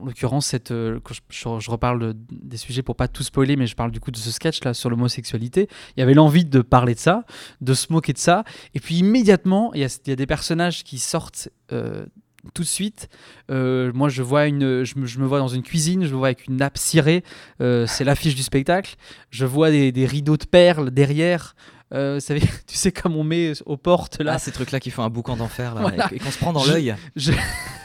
en 0.00 0.06
l'occurrence, 0.06 0.46
cette, 0.46 0.70
euh, 0.70 1.00
quand 1.02 1.14
je, 1.14 1.20
je- 1.30 1.60
je 1.60 1.70
reparle 1.70 1.98
de- 2.00 2.16
des 2.30 2.56
sujets 2.56 2.82
pour 2.82 2.96
pas 2.96 3.08
tout 3.08 3.22
spoiler, 3.22 3.56
mais 3.56 3.66
je 3.66 3.74
parle 3.74 3.90
du 3.90 4.00
coup 4.00 4.10
de 4.10 4.16
ce 4.16 4.30
sketch 4.30 4.62
là 4.64 4.72
sur 4.74 4.88
l'homosexualité. 4.90 5.68
Il 5.96 6.00
y 6.00 6.02
avait 6.02 6.14
l'envie 6.14 6.44
de 6.44 6.60
parler 6.60 6.94
de 6.94 7.00
ça, 7.00 7.24
de 7.60 7.74
se 7.74 7.92
moquer 7.92 8.12
de 8.12 8.18
ça, 8.18 8.44
et 8.74 8.80
puis 8.80 8.96
immédiatement, 8.98 9.72
il 9.74 9.80
y 9.80 9.84
a, 9.84 9.98
il 10.06 10.10
y 10.10 10.12
a 10.12 10.16
des 10.16 10.26
personnages 10.26 10.84
qui 10.84 10.98
sortent 10.98 11.48
euh, 11.72 12.06
tout 12.52 12.62
de 12.62 12.68
suite. 12.68 13.08
Euh, 13.50 13.90
moi, 13.94 14.08
je 14.08 14.22
vois 14.22 14.46
une, 14.46 14.84
je 14.84 14.98
me, 14.98 15.06
je 15.06 15.18
me 15.18 15.26
vois 15.26 15.38
dans 15.38 15.48
une 15.48 15.62
cuisine, 15.62 16.04
je 16.04 16.10
me 16.12 16.16
vois 16.18 16.28
avec 16.28 16.46
une 16.46 16.56
nappe 16.56 16.78
cirée. 16.78 17.24
euh, 17.60 17.86
c'est 17.86 18.04
l'affiche 18.04 18.34
du 18.34 18.42
spectacle. 18.42 18.94
Je 19.30 19.44
vois 19.46 19.70
des, 19.70 19.92
des 19.92 20.06
rideaux 20.06 20.36
de 20.36 20.44
perles 20.44 20.90
derrière. 20.90 21.56
Euh, 21.92 22.20
savez, 22.20 22.40
tu 22.66 22.76
sais 22.76 22.92
comme 22.92 23.16
on 23.16 23.24
met 23.24 23.52
aux 23.66 23.76
portes 23.76 24.18
là. 24.20 24.32
Là, 24.32 24.38
ces 24.38 24.52
trucs-là 24.52 24.78
qui 24.80 24.90
font 24.90 25.02
un 25.04 25.10
boucan 25.10 25.36
d'enfer 25.36 25.74
là, 25.74 25.80
Voilà. 25.88 26.08
et, 26.12 26.18
qu'on 26.18 26.30
se 26.30 26.38
prend 26.38 26.52
dans 26.52 26.64
l'œil. 26.64 26.94
Je- 27.16 27.32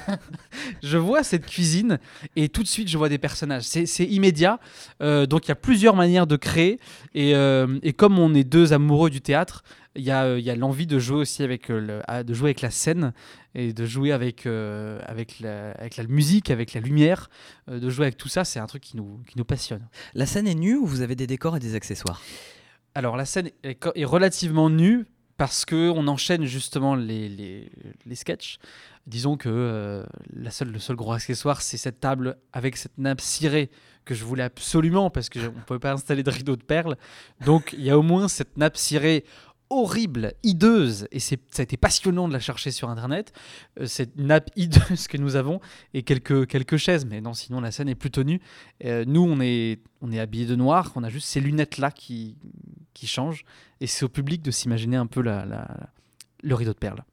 je 0.83 0.97
vois 0.97 1.23
cette 1.23 1.45
cuisine 1.45 1.99
et 2.35 2.49
tout 2.49 2.63
de 2.63 2.67
suite 2.67 2.87
je 2.87 2.97
vois 2.97 3.09
des 3.09 3.17
personnages. 3.17 3.63
C'est 3.63 4.05
immédiat. 4.05 4.59
Euh, 5.01 5.25
donc 5.25 5.45
il 5.45 5.49
y 5.49 5.51
a 5.51 5.55
plusieurs 5.55 5.95
manières 5.95 6.27
de 6.27 6.35
créer. 6.35 6.79
Et, 7.13 7.35
euh, 7.35 7.79
et 7.83 7.93
comme 7.93 8.19
on 8.19 8.33
est 8.33 8.43
deux 8.43 8.73
amoureux 8.73 9.09
du 9.09 9.21
théâtre, 9.21 9.63
il 9.95 10.03
y 10.03 10.11
a, 10.11 10.25
euh, 10.25 10.51
a 10.51 10.55
l'envie 10.55 10.87
de 10.87 10.99
jouer 10.99 11.17
aussi 11.17 11.43
avec, 11.43 11.69
le, 11.69 12.01
de 12.23 12.33
jouer 12.33 12.49
avec 12.49 12.61
la 12.61 12.71
scène 12.71 13.13
et 13.55 13.73
de 13.73 13.85
jouer 13.85 14.11
avec, 14.11 14.45
avec, 14.45 15.39
la, 15.39 15.71
avec 15.71 15.97
la 15.97 16.03
musique, 16.05 16.51
avec 16.51 16.73
la 16.73 16.81
lumière, 16.81 17.29
de 17.67 17.89
jouer 17.89 18.05
avec 18.05 18.17
tout 18.17 18.29
ça. 18.29 18.45
C'est 18.45 18.59
un 18.59 18.67
truc 18.67 18.83
qui 18.83 18.97
nous, 18.97 19.21
qui 19.27 19.37
nous 19.37 19.45
passionne. 19.45 19.87
La 20.13 20.25
scène 20.25 20.47
est 20.47 20.55
nue 20.55 20.75
ou 20.75 20.85
vous 20.85 21.01
avez 21.01 21.15
des 21.15 21.27
décors 21.27 21.57
et 21.57 21.59
des 21.59 21.75
accessoires? 21.75 22.21
Alors 22.95 23.17
la 23.17 23.25
scène 23.25 23.49
est 23.63 24.05
relativement 24.05 24.69
nue 24.69 25.05
parce 25.39 25.63
que 25.63 25.89
on 25.89 26.07
enchaîne 26.07 26.43
justement 26.43 26.95
les, 26.95 27.29
les, 27.29 27.71
les 28.05 28.15
sketchs. 28.15 28.59
Disons 29.09 29.37
que 29.37 29.49
euh, 29.49 30.05
la 30.33 30.51
seule, 30.51 30.71
le 30.71 30.79
seul 30.79 30.95
gros 30.95 31.13
accessoire, 31.13 31.61
c'est 31.61 31.77
cette 31.77 31.99
table 31.99 32.37
avec 32.53 32.77
cette 32.77 32.97
nappe 32.99 33.21
cirée 33.21 33.71
que 34.05 34.13
je 34.13 34.23
voulais 34.23 34.43
absolument 34.43 35.09
parce 35.09 35.29
qu'on 35.29 35.39
ne 35.39 35.49
pouvait 35.65 35.79
pas 35.79 35.93
installer 35.93 36.21
de 36.23 36.29
rideau 36.29 36.55
de 36.55 36.63
perles. 36.63 36.95
Donc 37.43 37.73
il 37.73 37.81
y 37.83 37.89
a 37.89 37.97
au 37.97 38.03
moins 38.03 38.27
cette 38.27 38.55
nappe 38.57 38.77
cirée 38.77 39.25
horrible, 39.71 40.33
hideuse, 40.43 41.07
et 41.11 41.19
ça 41.19 41.35
a 41.59 41.61
été 41.61 41.77
passionnant 41.77 42.27
de 42.27 42.33
la 42.33 42.39
chercher 42.39 42.71
sur 42.71 42.89
Internet, 42.89 43.33
euh, 43.79 43.85
cette 43.85 44.15
nappe 44.17 44.49
hideuse 44.55 45.07
que 45.07 45.17
nous 45.17 45.35
avons, 45.35 45.59
et 45.93 46.01
quelques, 46.01 46.47
quelques 46.47 46.77
chaises, 46.77 47.05
mais 47.05 47.21
non, 47.21 47.33
sinon 47.35 47.61
la 47.61 47.69
scène 47.71 47.87
est 47.87 47.93
plutôt 47.95 48.23
nue. 48.23 48.41
Euh, 48.85 49.05
nous, 49.05 49.21
on 49.21 49.39
est, 49.41 49.79
on 50.01 50.11
est 50.11 50.19
habillés 50.19 50.47
de 50.47 50.55
noir, 50.55 50.91
on 50.95 51.03
a 51.03 51.09
juste 51.09 51.27
ces 51.27 51.39
lunettes-là 51.39 51.91
qui, 51.91 52.35
qui 52.95 53.05
changent, 53.05 53.43
et 53.79 53.85
c'est 53.85 54.05
au 54.05 54.09
public 54.09 54.41
de 54.41 54.49
s'imaginer 54.49 54.97
un 54.97 55.05
peu 55.07 55.21
la- 55.21 55.67
le 56.41 56.55
rideau 56.55 56.73
de 56.73 56.79
perles. 56.79 57.03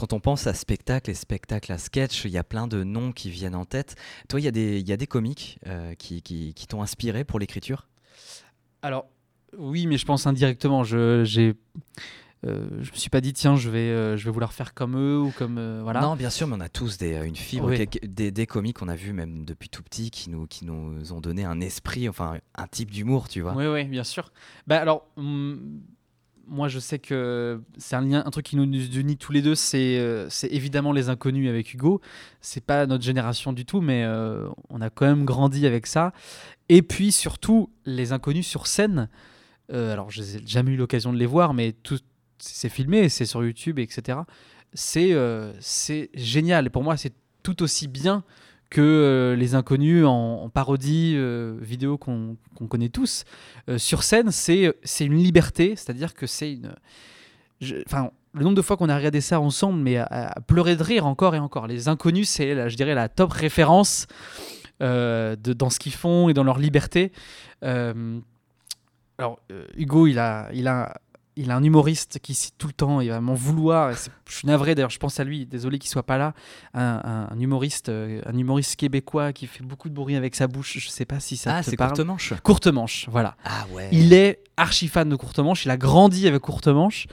Quand 0.00 0.14
on 0.14 0.20
pense 0.20 0.46
à 0.46 0.54
spectacle 0.54 1.10
et 1.10 1.14
spectacle 1.14 1.70
à 1.70 1.76
sketch, 1.76 2.24
il 2.24 2.30
y 2.30 2.38
a 2.38 2.42
plein 2.42 2.66
de 2.66 2.84
noms 2.84 3.12
qui 3.12 3.28
viennent 3.28 3.54
en 3.54 3.66
tête. 3.66 3.96
Toi, 4.30 4.40
il 4.40 4.44
y 4.44 4.48
a 4.48 4.50
des, 4.50 4.80
y 4.80 4.92
a 4.92 4.96
des 4.96 5.06
comiques 5.06 5.58
euh, 5.66 5.92
qui, 5.94 6.22
qui- 6.22 6.54
qui 6.54 6.66
t'ont 6.66 6.80
inspiré 6.80 7.22
pour 7.22 7.38
l'écriture? 7.38 7.86
Alors, 8.80 9.04
oui, 9.58 9.86
mais 9.86 9.98
je 9.98 10.06
pense 10.06 10.26
indirectement. 10.26 10.84
Je 10.84 11.24
j'ai, 11.24 11.52
euh, 12.46 12.66
je 12.80 12.90
me 12.92 12.96
suis 12.96 13.10
pas 13.10 13.20
dit, 13.20 13.34
tiens, 13.34 13.56
je 13.56 13.68
vais, 13.68 13.90
euh, 13.90 14.16
je 14.16 14.24
vais 14.24 14.30
vouloir 14.30 14.54
faire 14.54 14.72
comme 14.72 14.96
eux 14.96 15.20
ou 15.20 15.32
comme. 15.32 15.58
euh, 15.58 15.80
voilà. 15.82 16.00
Non, 16.00 16.16
bien 16.16 16.30
sûr, 16.30 16.46
mais 16.46 16.56
on 16.56 16.60
a 16.60 16.70
tous 16.70 16.96
des, 16.96 17.16
une 17.16 17.36
fibre, 17.36 17.66
Oui. 17.68 17.86
des, 18.02 18.30
des 18.30 18.46
comiques 18.46 18.78
qu'on 18.78 18.88
a 18.88 18.96
vus 18.96 19.12
même 19.12 19.44
depuis 19.44 19.68
tout 19.68 19.82
petit 19.82 20.10
qui 20.10 20.30
nous, 20.30 20.46
qui 20.46 20.64
nous 20.64 21.12
ont 21.12 21.20
donné 21.20 21.44
un 21.44 21.60
esprit, 21.60 22.08
enfin 22.08 22.38
un 22.54 22.66
type 22.68 22.90
d'humour, 22.90 23.28
tu 23.28 23.42
vois. 23.42 23.52
Oui, 23.54 23.66
oui, 23.66 23.84
bien 23.84 24.04
sûr. 24.04 24.32
Bah, 24.66 24.80
alors, 24.80 25.08
hum, 25.18 25.82
moi, 26.50 26.68
je 26.68 26.78
sais 26.78 26.98
que 26.98 27.62
c'est 27.78 27.96
un 27.96 28.02
lien, 28.02 28.22
un 28.26 28.30
truc 28.30 28.44
qui 28.44 28.56
nous 28.56 28.64
unit 28.64 29.16
tous 29.16 29.32
les 29.32 29.40
deux, 29.40 29.54
c'est 29.54 29.98
euh, 29.98 30.28
évidemment 30.50 30.92
les 30.92 31.08
inconnus 31.08 31.48
avec 31.48 31.72
Hugo. 31.72 32.00
C'est 32.42 32.64
pas 32.64 32.86
notre 32.86 33.04
génération 33.04 33.52
du 33.52 33.64
tout, 33.64 33.80
mais 33.80 34.04
euh, 34.04 34.48
on 34.68 34.80
a 34.82 34.90
quand 34.90 35.06
même 35.06 35.24
grandi 35.24 35.66
avec 35.66 35.86
ça. 35.86 36.12
Et 36.68 36.82
puis 36.82 37.12
surtout, 37.12 37.70
les 37.86 38.12
inconnus 38.12 38.46
sur 38.46 38.66
scène. 38.66 39.08
euh, 39.72 39.92
alors, 39.92 40.10
je 40.10 40.22
n'ai 40.22 40.46
jamais 40.46 40.72
eu 40.72 40.76
l'occasion 40.76 41.12
de 41.12 41.18
les 41.18 41.26
voir, 41.26 41.54
mais 41.54 41.72
tout 41.72 41.98
c'est 42.42 42.68
filmé, 42.68 43.08
c'est 43.08 43.26
sur 43.26 43.44
YouTube, 43.44 43.78
etc. 43.78 44.18
Euh, 44.96 45.52
c'est 45.60 46.10
génial. 46.14 46.70
Pour 46.70 46.82
moi, 46.82 46.96
c'est 46.96 47.12
tout 47.42 47.62
aussi 47.62 47.88
bien 47.88 48.24
que 48.70 48.80
euh, 48.80 49.36
les 49.36 49.54
inconnus 49.56 50.04
en, 50.06 50.48
parodie 50.48 51.14
euh, 51.16 51.58
vidéo 51.60 51.98
qu'on 51.98 52.36
connaît 52.68 52.88
tous. 52.88 53.24
Euh, 53.68 53.78
sur 53.78 54.04
scène, 54.04 54.30
c'est 54.30 54.72
une 55.00 55.16
liberté, 55.16 55.74
c'est-à-dire 55.76 56.14
que 56.14 56.26
c'est 56.26 56.52
une. 56.52 56.72
Enfin, 57.84 58.10
le 58.32 58.44
nombre 58.44 58.56
de 58.56 58.62
fois 58.62 58.76
qu'on 58.76 58.88
a 58.88 58.96
regardé 58.96 59.20
ça 59.20 59.40
ensemble, 59.40 59.80
mais 59.80 59.96
à, 59.96 60.04
à 60.04 60.40
pleurer 60.40 60.76
de 60.76 60.82
rire 60.82 61.04
encore 61.06 61.34
et 61.34 61.40
encore. 61.40 61.66
Les 61.66 61.88
inconnus, 61.88 62.28
c'est, 62.28 62.70
je 62.70 62.76
dirais, 62.76 62.94
la 62.94 63.08
top 63.08 63.32
référence 63.32 64.06
de, 64.80 65.34
dans 65.36 65.68
ce 65.68 65.78
qu'ils 65.78 65.92
font 65.92 66.30
et 66.30 66.32
dans 66.32 66.44
leur 66.44 66.58
liberté. 66.58 67.12
Alors, 67.60 69.40
Hugo, 69.76 70.06
il 70.06 70.18
a, 70.18 70.48
il 70.54 70.68
a, 70.68 70.94
il 71.40 71.50
a 71.50 71.56
un 71.56 71.62
humoriste 71.62 72.18
qui 72.20 72.34
cite 72.34 72.54
tout 72.58 72.66
le 72.66 72.72
temps, 72.72 73.00
il 73.00 73.08
va 73.10 73.20
m'en 73.20 73.34
vouloir. 73.34 73.90
et 73.90 73.94
c'est- 73.96 74.10
Je 74.28 74.36
suis 74.36 74.46
navré, 74.46 74.74
d'ailleurs, 74.74 74.90
je 74.90 74.98
pense 74.98 75.18
à 75.20 75.24
lui, 75.24 75.46
désolé 75.46 75.78
qu'il 75.78 75.90
soit 75.90 76.02
pas 76.04 76.18
là. 76.18 76.34
Un, 76.74 77.28
humoriste, 77.38 77.88
euh, 77.88 78.20
un 78.26 78.36
humoriste 78.36 78.76
québécois 78.76 79.32
qui 79.32 79.46
fait 79.46 79.64
beaucoup 79.64 79.88
de 79.88 79.94
bruit 79.94 80.16
avec 80.16 80.34
sa 80.34 80.46
bouche. 80.46 80.78
Je 80.78 80.88
sais 80.88 81.04
pas 81.04 81.18
si 81.20 81.36
ça 81.36 81.56
ah, 81.56 81.62
te 81.64 81.70
c'est 81.70 81.76
parle. 81.76 81.90
courte 81.90 82.06
manche. 82.06 82.34
Courte 82.42 82.66
manche, 82.68 83.08
voilà. 83.10 83.36
Ah 83.44 83.66
ouais. 83.72 83.88
Il 83.92 84.12
est 84.12 84.40
archi 84.56 84.88
fan 84.88 85.08
de 85.08 85.16
courte 85.16 85.38
manche. 85.40 85.64
Il 85.64 85.70
a 85.70 85.76
grandi 85.76 86.26
avec 86.28 86.40
courte 86.42 86.68
manche. 86.68 87.06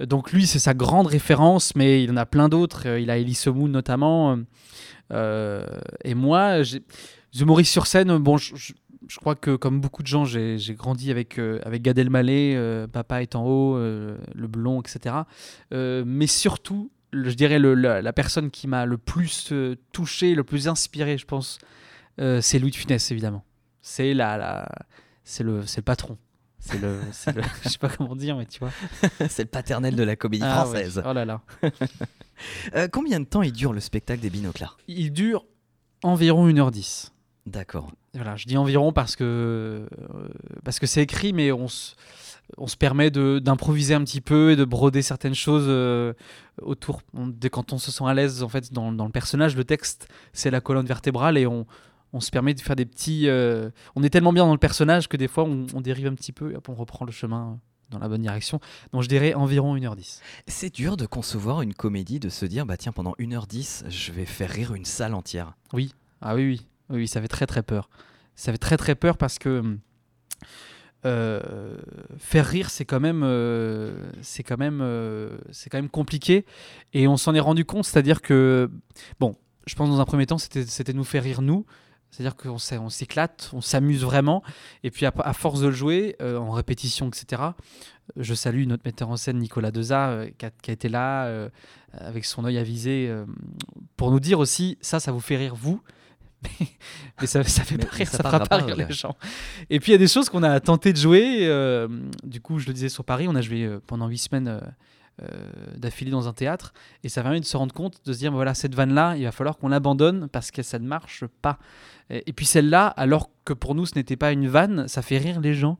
Euh, 0.00 0.06
Donc 0.06 0.32
lui, 0.32 0.46
c'est 0.46 0.58
sa 0.58 0.74
grande 0.74 1.06
référence, 1.06 1.74
mais 1.76 2.02
il 2.02 2.10
en 2.10 2.16
a 2.16 2.26
plein 2.26 2.48
d'autres. 2.48 2.82
Euh, 2.86 3.00
Il 3.00 3.10
a 3.10 3.16
Elise 3.18 3.46
Moon 3.48 3.68
notamment. 3.68 4.36
Euh, 5.12 5.66
et 6.04 6.14
moi, 6.14 6.62
j'ai 6.62 6.82
humoristes 7.38 7.72
sur 7.72 7.86
scène. 7.86 8.16
Bon, 8.18 8.36
je, 8.36 8.54
je- 8.56 8.72
je 9.08 9.18
crois 9.18 9.34
que 9.34 9.56
comme 9.56 9.80
beaucoup 9.80 10.02
de 10.02 10.06
gens, 10.08 10.24
j'ai 10.24 10.58
grandi 10.70 11.10
avec, 11.10 11.38
euh, 11.38 11.60
avec 11.64 11.82
Gad 11.82 11.98
Elmaleh, 11.98 12.54
euh, 12.56 12.86
Papa 12.86 13.22
est 13.22 13.34
en 13.36 13.44
haut, 13.46 13.76
euh, 13.76 14.16
Le 14.34 14.46
Blond, 14.46 14.80
etc. 14.80 15.14
Euh, 15.72 16.04
mais 16.06 16.26
surtout, 16.26 16.90
le- 17.10 17.28
je 17.30 17.34
dirais 17.34 17.58
le- 17.58 17.74
la, 17.74 18.02
la 18.02 18.12
personne 18.12 18.50
qui 18.50 18.66
m'a 18.68 18.86
le 18.86 18.98
plus 18.98 19.52
touché, 19.92 20.34
le 20.34 20.44
plus 20.44 20.68
inspiré, 20.68 21.18
je 21.18 21.26
pense, 21.26 21.58
c'est 22.18 22.58
Louis 22.58 22.70
de 22.70 22.76
Funès, 22.76 23.10
évidemment. 23.10 23.44
C'est 23.82 24.14
la, 24.14 24.36
la- 24.38 24.68
c'est 25.24 25.44
le, 25.44 25.60
le 25.60 25.82
patron. 25.82 26.16
C'est 26.58 26.80
le, 26.80 26.98
je 27.62 27.68
sais 27.68 27.78
pas 27.78 27.88
comment 27.90 28.16
dire, 28.16 28.36
mais 28.36 28.46
tu 28.46 28.58
vois. 28.60 28.70
c'est 29.28 29.42
le 29.42 29.48
paternel 29.48 29.96
de 29.96 30.02
la 30.02 30.16
comédie 30.16 30.44
Ah 30.46 30.64
française. 30.64 30.96
ouais. 30.98 31.04
Oh 31.06 31.12
là 31.12 31.24
là. 31.24 31.42
Combien 32.92 33.20
de 33.20 33.24
temps 33.26 33.42
il 33.42 33.52
dure 33.52 33.72
le 33.72 33.80
spectacle 33.80 34.20
des 34.22 34.30
binoclars 34.30 34.76
Il 34.88 35.12
dure 35.12 35.44
environ 36.02 36.48
1h10. 36.48 37.10
D'accord. 37.46 37.92
Voilà, 38.14 38.36
je 38.36 38.46
dis 38.46 38.56
environ 38.56 38.92
parce 38.92 39.16
que 39.16 39.24
euh, 39.24 40.28
parce 40.64 40.78
que 40.78 40.86
c'est 40.86 41.02
écrit, 41.02 41.32
mais 41.32 41.52
on 41.52 41.68
se 41.68 41.94
on 42.58 42.66
se 42.66 42.76
permet 42.76 43.10
d'improviser 43.10 43.94
un 43.94 44.02
petit 44.04 44.20
peu 44.20 44.52
et 44.52 44.56
de 44.56 44.64
broder 44.64 45.02
certaines 45.02 45.34
choses 45.34 45.64
euh, 45.66 46.12
autour. 46.62 47.02
On- 47.14 47.26
dès 47.26 47.50
quand 47.50 47.72
on 47.72 47.78
se 47.78 47.90
sent 47.90 48.04
à 48.06 48.14
l'aise 48.14 48.42
en 48.42 48.48
fait 48.48 48.72
dans, 48.72 48.92
dans 48.92 49.04
le 49.06 49.10
personnage, 49.12 49.56
le 49.56 49.64
texte 49.64 50.08
c'est 50.32 50.50
la 50.50 50.60
colonne 50.60 50.86
vertébrale 50.86 51.36
et 51.38 51.46
on, 51.46 51.66
on 52.14 52.20
se 52.20 52.30
permet 52.30 52.54
de 52.54 52.60
faire 52.60 52.76
des 52.76 52.86
petits. 52.86 53.28
euh, 53.28 53.70
on 53.96 54.02
est 54.02 54.10
tellement 54.10 54.32
bien 54.32 54.44
dans 54.46 54.52
le 54.52 54.58
personnage 54.58 55.08
que 55.08 55.16
des 55.18 55.28
fois 55.28 55.44
on, 55.44 55.66
on 55.74 55.80
dérive 55.82 56.06
un 56.06 56.14
petit 56.14 56.32
peu 56.32 56.52
et 56.52 56.56
hop, 56.56 56.68
on 56.70 56.74
reprend 56.74 57.04
le 57.04 57.12
chemin 57.12 57.58
dans 57.90 57.98
la 57.98 58.08
bonne 58.08 58.22
direction. 58.22 58.58
Donc 58.92 59.02
je 59.02 59.08
dirais 59.08 59.34
environ 59.34 59.76
1h10. 59.76 60.20
C'est 60.46 60.74
dur 60.74 60.96
de 60.96 61.04
concevoir 61.06 61.60
une 61.60 61.74
comédie, 61.74 62.20
de 62.20 62.28
se 62.30 62.46
dire, 62.46 62.64
bah 62.66 62.76
tiens, 62.78 62.92
pendant 62.92 63.12
1h10, 63.18 63.84
je 63.90 64.12
vais 64.12 64.24
faire 64.24 64.50
rire 64.50 64.74
une 64.74 64.86
salle 64.86 65.14
entière. 65.14 65.54
Ah 66.22 66.34
oui, 66.34 66.44
oui, 66.46 66.66
oui, 66.90 67.08
ça 67.08 67.20
fait 67.20 67.28
très 67.28 67.46
très 67.46 67.62
peur. 67.62 67.88
Ça 68.34 68.52
fait 68.52 68.58
très 68.58 68.76
très 68.76 68.94
peur 68.94 69.16
parce 69.16 69.38
que 69.38 69.78
euh, 71.06 71.76
faire 72.16 72.46
rire, 72.46 72.70
c'est 72.70 72.86
quand 72.86 73.00
même, 73.00 73.22
euh, 73.24 73.94
c'est 74.22 74.42
quand 74.42 74.56
même, 74.56 74.80
euh, 74.80 75.36
c'est 75.50 75.68
quand 75.68 75.78
même 75.78 75.90
compliqué. 75.90 76.46
Et 76.94 77.06
on 77.06 77.16
s'en 77.16 77.34
est 77.34 77.40
rendu 77.40 77.64
compte, 77.64 77.84
c'est-à-dire 77.84 78.22
que, 78.22 78.70
bon, 79.20 79.36
je 79.66 79.74
pense 79.74 79.90
dans 79.90 80.00
un 80.00 80.04
premier 80.04 80.26
temps, 80.26 80.38
c'était, 80.38 80.92
nous 80.92 81.04
faire 81.04 81.22
rire 81.22 81.42
nous. 81.42 81.66
C'est-à-dire 82.10 82.36
qu'on 82.36 82.90
s'éclate, 82.90 83.50
on 83.52 83.60
s'amuse 83.60 84.04
vraiment. 84.04 84.42
Et 84.84 84.92
puis 84.92 85.04
à, 85.04 85.32
force 85.32 85.60
de 85.60 85.66
le 85.66 85.72
jouer, 85.72 86.16
en 86.20 86.52
répétition, 86.52 87.08
etc., 87.08 87.42
je 88.16 88.34
salue 88.34 88.66
notre 88.66 88.84
metteur 88.86 89.10
en 89.10 89.16
scène 89.16 89.38
Nicolas 89.38 89.72
Deza, 89.72 90.24
qui, 90.38 90.46
a, 90.46 90.72
été 90.72 90.88
là 90.88 91.48
avec 91.92 92.24
son 92.24 92.44
œil 92.44 92.58
avisé 92.58 93.12
pour 93.96 94.12
nous 94.12 94.20
dire 94.20 94.38
aussi, 94.38 94.78
ça, 94.80 95.00
ça 95.00 95.10
vous 95.10 95.18
fait 95.18 95.36
rire 95.36 95.56
vous, 95.56 95.82
mais, 97.20 97.26
ça, 97.26 97.42
ça 97.44 97.64
fait 97.64 97.76
Mais 97.76 97.84
pas 97.84 97.90
rire, 97.90 98.08
ça 98.08 98.22
fera 98.22 98.40
pas 98.40 98.56
rire 98.58 98.76
les 98.76 98.92
gens. 98.92 99.16
Et 99.70 99.80
puis 99.80 99.92
il 99.92 99.94
y 99.94 99.96
a 99.96 99.98
des 99.98 100.08
choses 100.08 100.28
qu'on 100.28 100.42
a 100.42 100.58
tenté 100.60 100.92
de 100.92 100.98
jouer. 100.98 101.46
euh, 101.46 101.88
du 102.22 102.40
coup, 102.40 102.58
je 102.58 102.66
le 102.66 102.72
disais 102.72 102.88
sur 102.88 103.04
Paris, 103.04 103.26
on 103.28 103.34
a 103.34 103.40
joué 103.40 103.64
euh, 103.64 103.80
pendant 103.86 104.08
huit 104.08 104.18
semaines 104.18 104.60
euh, 105.22 105.28
d'affilée 105.76 106.10
dans 106.10 106.28
un 106.28 106.32
théâtre, 106.32 106.72
et 107.02 107.08
ça 107.08 107.22
permet 107.22 107.40
de 107.40 107.44
se 107.44 107.56
rendre 107.56 107.72
compte, 107.72 108.04
de 108.04 108.12
se 108.12 108.18
dire 108.18 108.32
voilà 108.32 108.54
cette 108.54 108.74
vanne 108.74 108.94
là, 108.94 109.16
il 109.16 109.24
va 109.24 109.32
falloir 109.32 109.58
qu'on 109.58 109.68
l'abandonne 109.68 110.28
parce 110.28 110.50
que 110.50 110.62
ça 110.62 110.78
ne 110.78 110.86
marche 110.86 111.24
pas. 111.42 111.58
Et, 112.10 112.24
et 112.26 112.32
puis 112.32 112.46
celle-là, 112.46 112.86
alors 112.88 113.30
que 113.44 113.52
pour 113.52 113.74
nous 113.74 113.86
ce 113.86 113.94
n'était 113.94 114.16
pas 114.16 114.32
une 114.32 114.48
vanne, 114.48 114.88
ça 114.88 115.02
fait 115.02 115.18
rire 115.18 115.40
les 115.40 115.54
gens. 115.54 115.78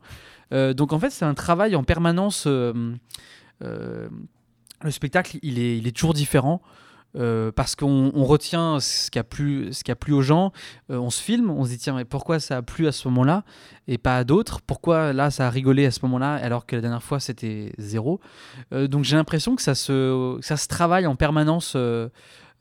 Donc 0.51 0.93
en 0.93 0.99
fait, 0.99 1.09
c'est 1.09 1.25
un 1.25 1.33
travail 1.33 1.75
en 1.75 1.83
permanence. 1.83 2.45
le 2.45 2.87
spectacle, 4.89 5.37
il 5.41 5.59
est, 5.59 5.77
il 5.77 5.87
est 5.87 5.91
toujours 5.91 6.13
différent. 6.13 6.61
Euh, 7.15 7.51
parce 7.51 7.75
qu'on 7.75 8.11
on 8.13 8.23
retient 8.25 8.79
ce 8.79 9.09
qui 9.09 9.19
a 9.19 9.23
plu, 9.23 9.71
ce 9.73 9.83
qui 9.83 9.91
a 9.91 9.95
plu 9.95 10.13
aux 10.13 10.21
gens, 10.21 10.51
Euh, 10.91 10.97
on 10.97 11.09
se 11.09 11.21
filme, 11.21 11.49
on 11.49 11.63
se 11.65 11.69
dit 11.69 11.77
tiens 11.77 11.95
mais 11.95 12.05
pourquoi 12.05 12.39
ça 12.39 12.57
a 12.57 12.61
plu 12.61 12.87
à 12.87 12.91
ce 12.91 13.07
moment-là 13.07 13.43
et 13.87 13.97
pas 13.97 14.17
à 14.17 14.23
d'autres? 14.23 14.61
Pourquoi 14.61 15.13
là 15.13 15.31
ça 15.31 15.47
a 15.47 15.49
rigolé 15.49 15.85
à 15.85 15.91
ce 15.91 15.99
moment-là 16.03 16.33
alors 16.35 16.65
que 16.65 16.75
la 16.75 16.81
dernière 16.81 17.03
fois 17.03 17.19
c'était 17.19 17.71
zéro? 17.77 18.19
Euh, 18.73 18.87
Donc 18.87 19.03
j'ai 19.03 19.15
l'impression 19.15 19.55
que 19.55 19.61
ça 19.61 19.75
se, 19.75 20.37
ça 20.41 20.57
se 20.57 20.67
travaille 20.67 21.07
en 21.07 21.15
permanence, 21.15 21.75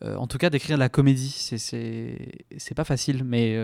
en 0.04 0.26
tout 0.26 0.38
cas 0.38 0.50
d'écrire 0.50 0.76
de 0.76 0.80
la 0.80 0.88
comédie. 0.88 1.30
C'est- 1.56 2.74
pas 2.74 2.84
facile, 2.84 3.24
mais, 3.24 3.56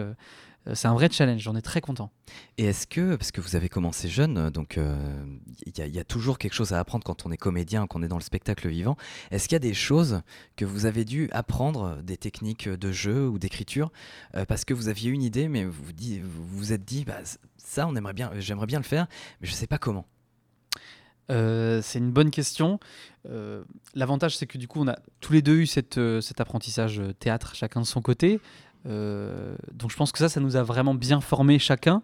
c'est 0.75 0.88
un 0.88 0.95
vrai 0.95 1.09
challenge, 1.11 1.40
j'en 1.40 1.57
ai 1.57 1.62
très 1.62 1.81
content. 1.81 2.11
Et 2.59 2.64
est-ce 2.67 2.87
que, 2.87 3.17
parce 3.17 3.33
que 3.33 3.40
vous 3.40 3.57
avez 3.57 3.69
commencé 3.69 4.09
jeune, 4.09 4.50
donc 4.50 4.76
euh, 4.79 5.25
il 5.67 5.76
y, 5.79 5.83
a- 5.83 5.87
il 5.87 5.95
y 5.95 5.99
a 5.99 6.05
toujours 6.05 6.38
quelque 6.38 6.52
chose 6.52 6.73
à 6.73 6.79
apprendre 6.79 7.02
quand 7.05 7.25
on 7.26 7.33
est 7.33 7.37
comédien, 7.37 7.87
quand 7.87 7.99
on 7.99 8.02
est 8.02 8.09
dans 8.09 8.19
le 8.19 8.23
spectacle 8.23 8.69
vivant, 8.69 8.97
est-ce 9.31 9.49
qu'il 9.49 9.55
y 9.55 9.57
a 9.57 9.61
des 9.61 9.75
choses 9.75 10.21
que 10.57 10.64
vous 10.64 10.85
avez 10.87 11.05
dû 11.05 11.29
apprendre, 11.33 12.02
des 12.02 12.17
techniques 12.19 12.69
de 12.69 12.93
jeu 12.93 13.29
ou 13.29 13.38
d'écriture, 13.38 13.90
euh, 14.37 14.45
parce 14.45 14.64
que 14.64 14.75
vous 14.75 14.88
aviez 14.88 15.11
une 15.11 15.23
idée, 15.23 15.49
mais 15.49 15.64
vous 15.64 15.83
vous, 15.83 15.93
dit- 15.93 16.21
vous 16.21 16.45
vous 16.47 16.73
êtes 16.73 16.85
dit, 16.85 17.05
bah, 17.05 17.19
ça, 17.57 17.87
on 17.88 17.97
aimerait 17.97 18.12
bien, 18.14 18.31
j'aimerais 18.38 18.67
bien 18.67 18.79
le 18.79 18.85
faire, 18.85 19.07
mais 19.40 19.49
je 19.49 19.52
sais 19.55 19.67
pas 19.67 19.79
comment? 19.79 20.07
Euh, 21.31 21.81
c'est 21.81 22.00
une 22.00 22.11
bonne 22.11 22.31
question. 22.31 22.81
Euh, 23.29 23.62
L'avantage, 23.95 24.37
c'est 24.37 24.47
que 24.47 24.59
du 24.59 24.67
coup, 24.67 24.81
on 24.81 24.88
a 24.88 24.99
tous 25.21 25.33
les 25.33 25.43
deux 25.43 25.59
eu 25.59 25.67
cette, 25.67 25.97
euh, 25.99 26.21
cet 26.21 26.40
apprentissage 26.40 26.99
euh, 26.99 27.12
théâtre, 27.12 27.55
chacun 27.55 27.81
de 27.81 27.87
son 27.87 28.02
côté. 28.02 28.40
Euh, 28.87 29.55
donc 29.73 29.91
je 29.91 29.97
pense 29.97 30.13
que 30.13 30.19
ça, 30.19 30.29
ça 30.29 30.41
nous 30.41 30.57
a 30.57 30.63
vraiment 30.63 30.95
bien 30.95 31.21
formés 31.21 31.59
chacun. 31.59 32.03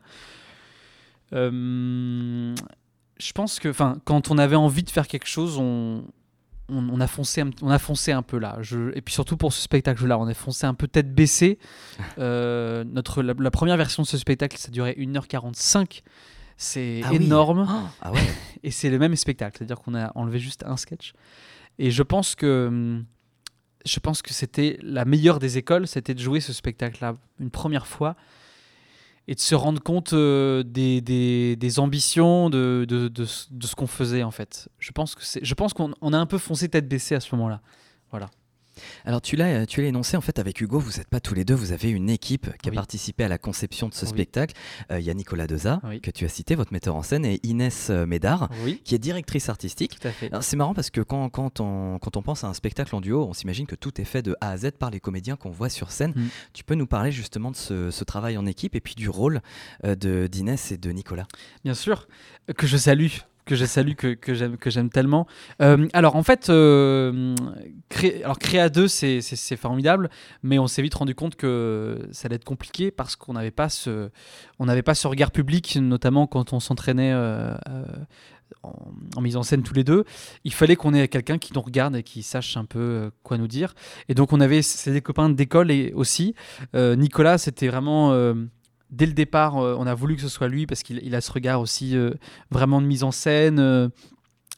Euh, 1.32 2.54
je 3.18 3.32
pense 3.32 3.58
que, 3.58 3.68
enfin, 3.68 3.98
quand 4.04 4.30
on 4.30 4.38
avait 4.38 4.56
envie 4.56 4.82
de 4.82 4.90
faire 4.90 5.08
quelque 5.08 5.26
chose, 5.26 5.58
on, 5.58 6.04
on, 6.68 6.88
on 6.88 7.00
a 7.00 7.06
foncé, 7.06 7.40
un, 7.40 7.50
on 7.62 7.70
a 7.70 7.78
foncé 7.78 8.12
un 8.12 8.22
peu 8.22 8.38
là. 8.38 8.58
Je, 8.60 8.96
et 8.96 9.00
puis 9.00 9.14
surtout 9.14 9.36
pour 9.36 9.52
ce 9.52 9.62
spectacle-là, 9.62 10.18
on 10.18 10.26
a 10.26 10.34
foncé 10.34 10.66
un 10.66 10.74
peu 10.74 10.88
tête 10.88 11.14
baissée. 11.14 11.58
Euh, 12.18 12.84
notre, 12.84 13.22
la, 13.22 13.34
la 13.38 13.50
première 13.50 13.76
version 13.76 14.02
de 14.02 14.06
ce 14.08 14.16
spectacle, 14.16 14.56
ça 14.56 14.70
durait 14.70 14.94
1h45. 14.98 16.02
C'est 16.56 17.02
Ah 17.04 17.12
énorme. 17.12 17.66
Ah, 17.68 17.90
ah 18.00 18.12
ouais. 18.12 18.20
Et 18.62 18.70
c'est 18.70 18.88
le 18.88 18.98
même 18.98 19.14
spectacle, 19.16 19.58
c'est-à-dire 19.58 19.80
qu'on 19.80 19.94
a 19.94 20.12
enlevé 20.14 20.38
juste 20.38 20.64
un 20.66 20.76
sketch. 20.76 21.12
Et 21.78 21.90
je 21.90 22.02
pense 22.02 22.34
que 22.34 22.66
hum, 22.68 23.04
je 23.86 24.00
pense 24.00 24.22
que 24.22 24.32
c'était 24.34 24.78
la 24.82 25.04
meilleure 25.04 25.38
des 25.38 25.58
écoles, 25.58 25.86
c'était 25.86 26.14
de 26.14 26.20
jouer 26.20 26.40
ce 26.40 26.52
spectacle-là 26.52 27.14
une 27.40 27.50
première 27.50 27.86
fois 27.86 28.16
et 29.28 29.34
de 29.34 29.40
se 29.40 29.54
rendre 29.54 29.82
compte 29.82 30.12
euh, 30.12 30.62
des, 30.62 31.78
ambitions 31.78 32.48
de, 32.50 32.86
ce- 33.24 33.74
qu'on 33.74 33.86
faisait 33.86 34.22
en 34.22 34.30
fait. 34.30 34.68
Je 34.78 34.92
pense 34.92 35.14
qu'on 35.72 35.94
on 36.00 36.12
a 36.12 36.18
un 36.18 36.26
peu 36.26 36.38
foncé 36.38 36.68
tête 36.68 36.88
baissée 36.88 37.14
à 37.14 37.20
ce 37.20 37.34
moment-là. 37.34 37.60
Alors 39.04 39.20
tu 39.20 39.36
l'as, 39.36 39.66
tu 39.66 39.80
l'as 39.82 39.88
énoncé 39.88 40.16
en 40.16 40.20
fait 40.20 40.38
avec 40.38 40.60
Hugo, 40.60 40.78
vous 40.78 40.92
n'êtes 40.98 41.08
pas 41.08 41.20
tous 41.20 41.34
les 41.34 41.44
deux, 41.44 41.54
vous 41.54 41.72
avez 41.72 41.90
une 41.90 42.10
équipe 42.10 42.56
qui 42.62 42.68
a 42.68 42.72
participé 42.72 43.24
à 43.24 43.28
la 43.28 43.38
conception 43.38 43.88
de 43.88 43.94
ce 43.94 44.04
Oui. 44.04 44.10
spectacle. 44.10 44.54
Euh, 44.90 45.00
Il 45.00 45.04
y 45.06 45.10
a 45.10 45.14
Nicolas 45.14 45.46
Deza, 45.46 45.80
Oui. 45.84 46.00
que 46.00 46.10
tu 46.10 46.24
as 46.24 46.28
cité, 46.28 46.54
votre 46.54 46.72
metteur 46.72 46.96
en 46.96 47.02
scène, 47.02 47.24
et 47.24 47.40
Inès 47.42 47.88
euh, 47.90 48.06
Médard, 48.06 48.48
qui 48.84 48.94
est 48.94 48.98
directrice 48.98 49.48
artistique. 49.48 49.98
C'est 50.40 50.56
marrant 50.56 50.74
parce 50.74 50.90
que 50.90 51.00
quand, 51.00 51.28
quand, 51.28 51.60
on, 51.60 51.98
quand 51.98 52.16
on 52.16 52.22
pense 52.22 52.44
à 52.44 52.48
un 52.48 52.54
spectacle 52.54 52.94
en 52.94 53.00
duo, 53.00 53.24
on 53.26 53.32
s'imagine 53.32 53.66
que 53.66 53.74
tout 53.76 54.00
est 54.00 54.04
fait 54.04 54.22
de 54.22 54.36
A 54.40 54.50
à 54.50 54.56
Z 54.56 54.72
par 54.78 54.90
les 54.90 55.00
comédiens 55.00 55.36
qu'on 55.36 55.50
voit 55.50 55.68
sur 55.68 55.90
scène. 55.92 56.12
Mm. 56.16 56.28
Tu 56.52 56.64
peux 56.64 56.74
nous 56.74 56.86
parler 56.86 57.12
justement 57.12 57.50
de 57.50 57.56
ce, 57.56 57.90
ce 57.90 58.04
travail 58.04 58.36
en 58.36 58.46
équipe 58.46 58.74
et 58.74 58.80
puis 58.80 58.94
du 58.94 59.08
rôle 59.08 59.40
euh, 59.84 59.94
de 59.94 60.26
d'Inès 60.26 60.72
et 60.72 60.76
de 60.78 60.90
Nicolas? 60.90 61.26
Bien 61.64 61.74
sûr, 61.74 62.08
que 62.56 62.66
je 62.66 62.76
salue, 62.76 63.08
que 63.46 63.54
je 63.54 63.64
salue, 63.64 63.94
que, 63.94 64.14
que 64.14 64.70
j'aime, 64.70 64.90
tellement. 64.90 65.26
Euh, 65.62 65.86
alors 65.92 66.16
en 66.16 66.22
fait, 66.22 66.50
euh, 66.50 67.34
créer, 67.88 68.22
alors 68.24 68.36
deux, 68.70 68.88
c'est, 68.88 69.56
formidable, 69.56 70.10
mais 70.42 70.58
on 70.58 70.66
s'est 70.66 70.82
vite 70.82 70.94
rendu 70.94 71.14
compte 71.14 71.36
que 71.36 71.98
ça 72.10 72.26
allait 72.26 72.36
être 72.36 72.44
compliqué 72.44 72.90
parce 72.90 73.16
qu'on 73.16 73.32
n'avait 73.32 73.52
pas 73.52 73.68
ce, 73.68 74.10
pas 74.84 74.94
ce 74.94 75.06
regard 75.06 75.30
public, 75.30 75.76
notamment 75.80 76.26
quand 76.26 76.52
on 76.52 76.60
s'entraînait. 76.60 77.12
euh, 77.12 77.54
euh, 77.70 77.84
en, 79.16 79.20
mise 79.20 79.36
en 79.36 79.42
scène 79.42 79.62
tous 79.62 79.74
les 79.74 79.82
deux, 79.82 80.04
il 80.44 80.52
fallait 80.52 80.76
qu'on 80.76 80.94
ait 80.94 81.08
quelqu'un 81.08 81.36
qui 81.36 81.52
nous 81.52 81.60
regarde 81.60 81.96
et 81.96 82.02
qui 82.04 82.22
sache 82.22 82.56
un 82.56 82.64
peu 82.64 83.10
quoi 83.22 83.38
nous 83.38 83.48
dire. 83.48 83.74
Et 84.08 84.14
donc 84.14 84.32
on 84.32 84.40
avait 84.40 84.60
des 84.86 85.00
copains 85.00 85.28
d'école 85.30 85.70
et 85.70 85.92
aussi 85.94 86.34
Nicolas, 86.74 87.38
c'était 87.38 87.66
vraiment 87.66 88.12
dès 88.96 89.06
le 89.06 89.12
départ, 89.12 89.58
euh, 89.58 89.76
on 89.78 89.86
a 89.86 89.94
voulu 89.94 90.16
que 90.16 90.22
ce 90.22 90.28
soit 90.28 90.48
lui 90.48 90.66
parce 90.66 90.82
qu'il 90.82 91.00
il 91.02 91.14
a 91.14 91.20
ce 91.20 91.30
regard 91.30 91.60
aussi 91.60 91.96
euh, 91.96 92.10
vraiment 92.50 92.80
de 92.80 92.86
mise 92.86 93.04
en 93.04 93.10
scène, 93.10 93.58
euh, 93.58 93.88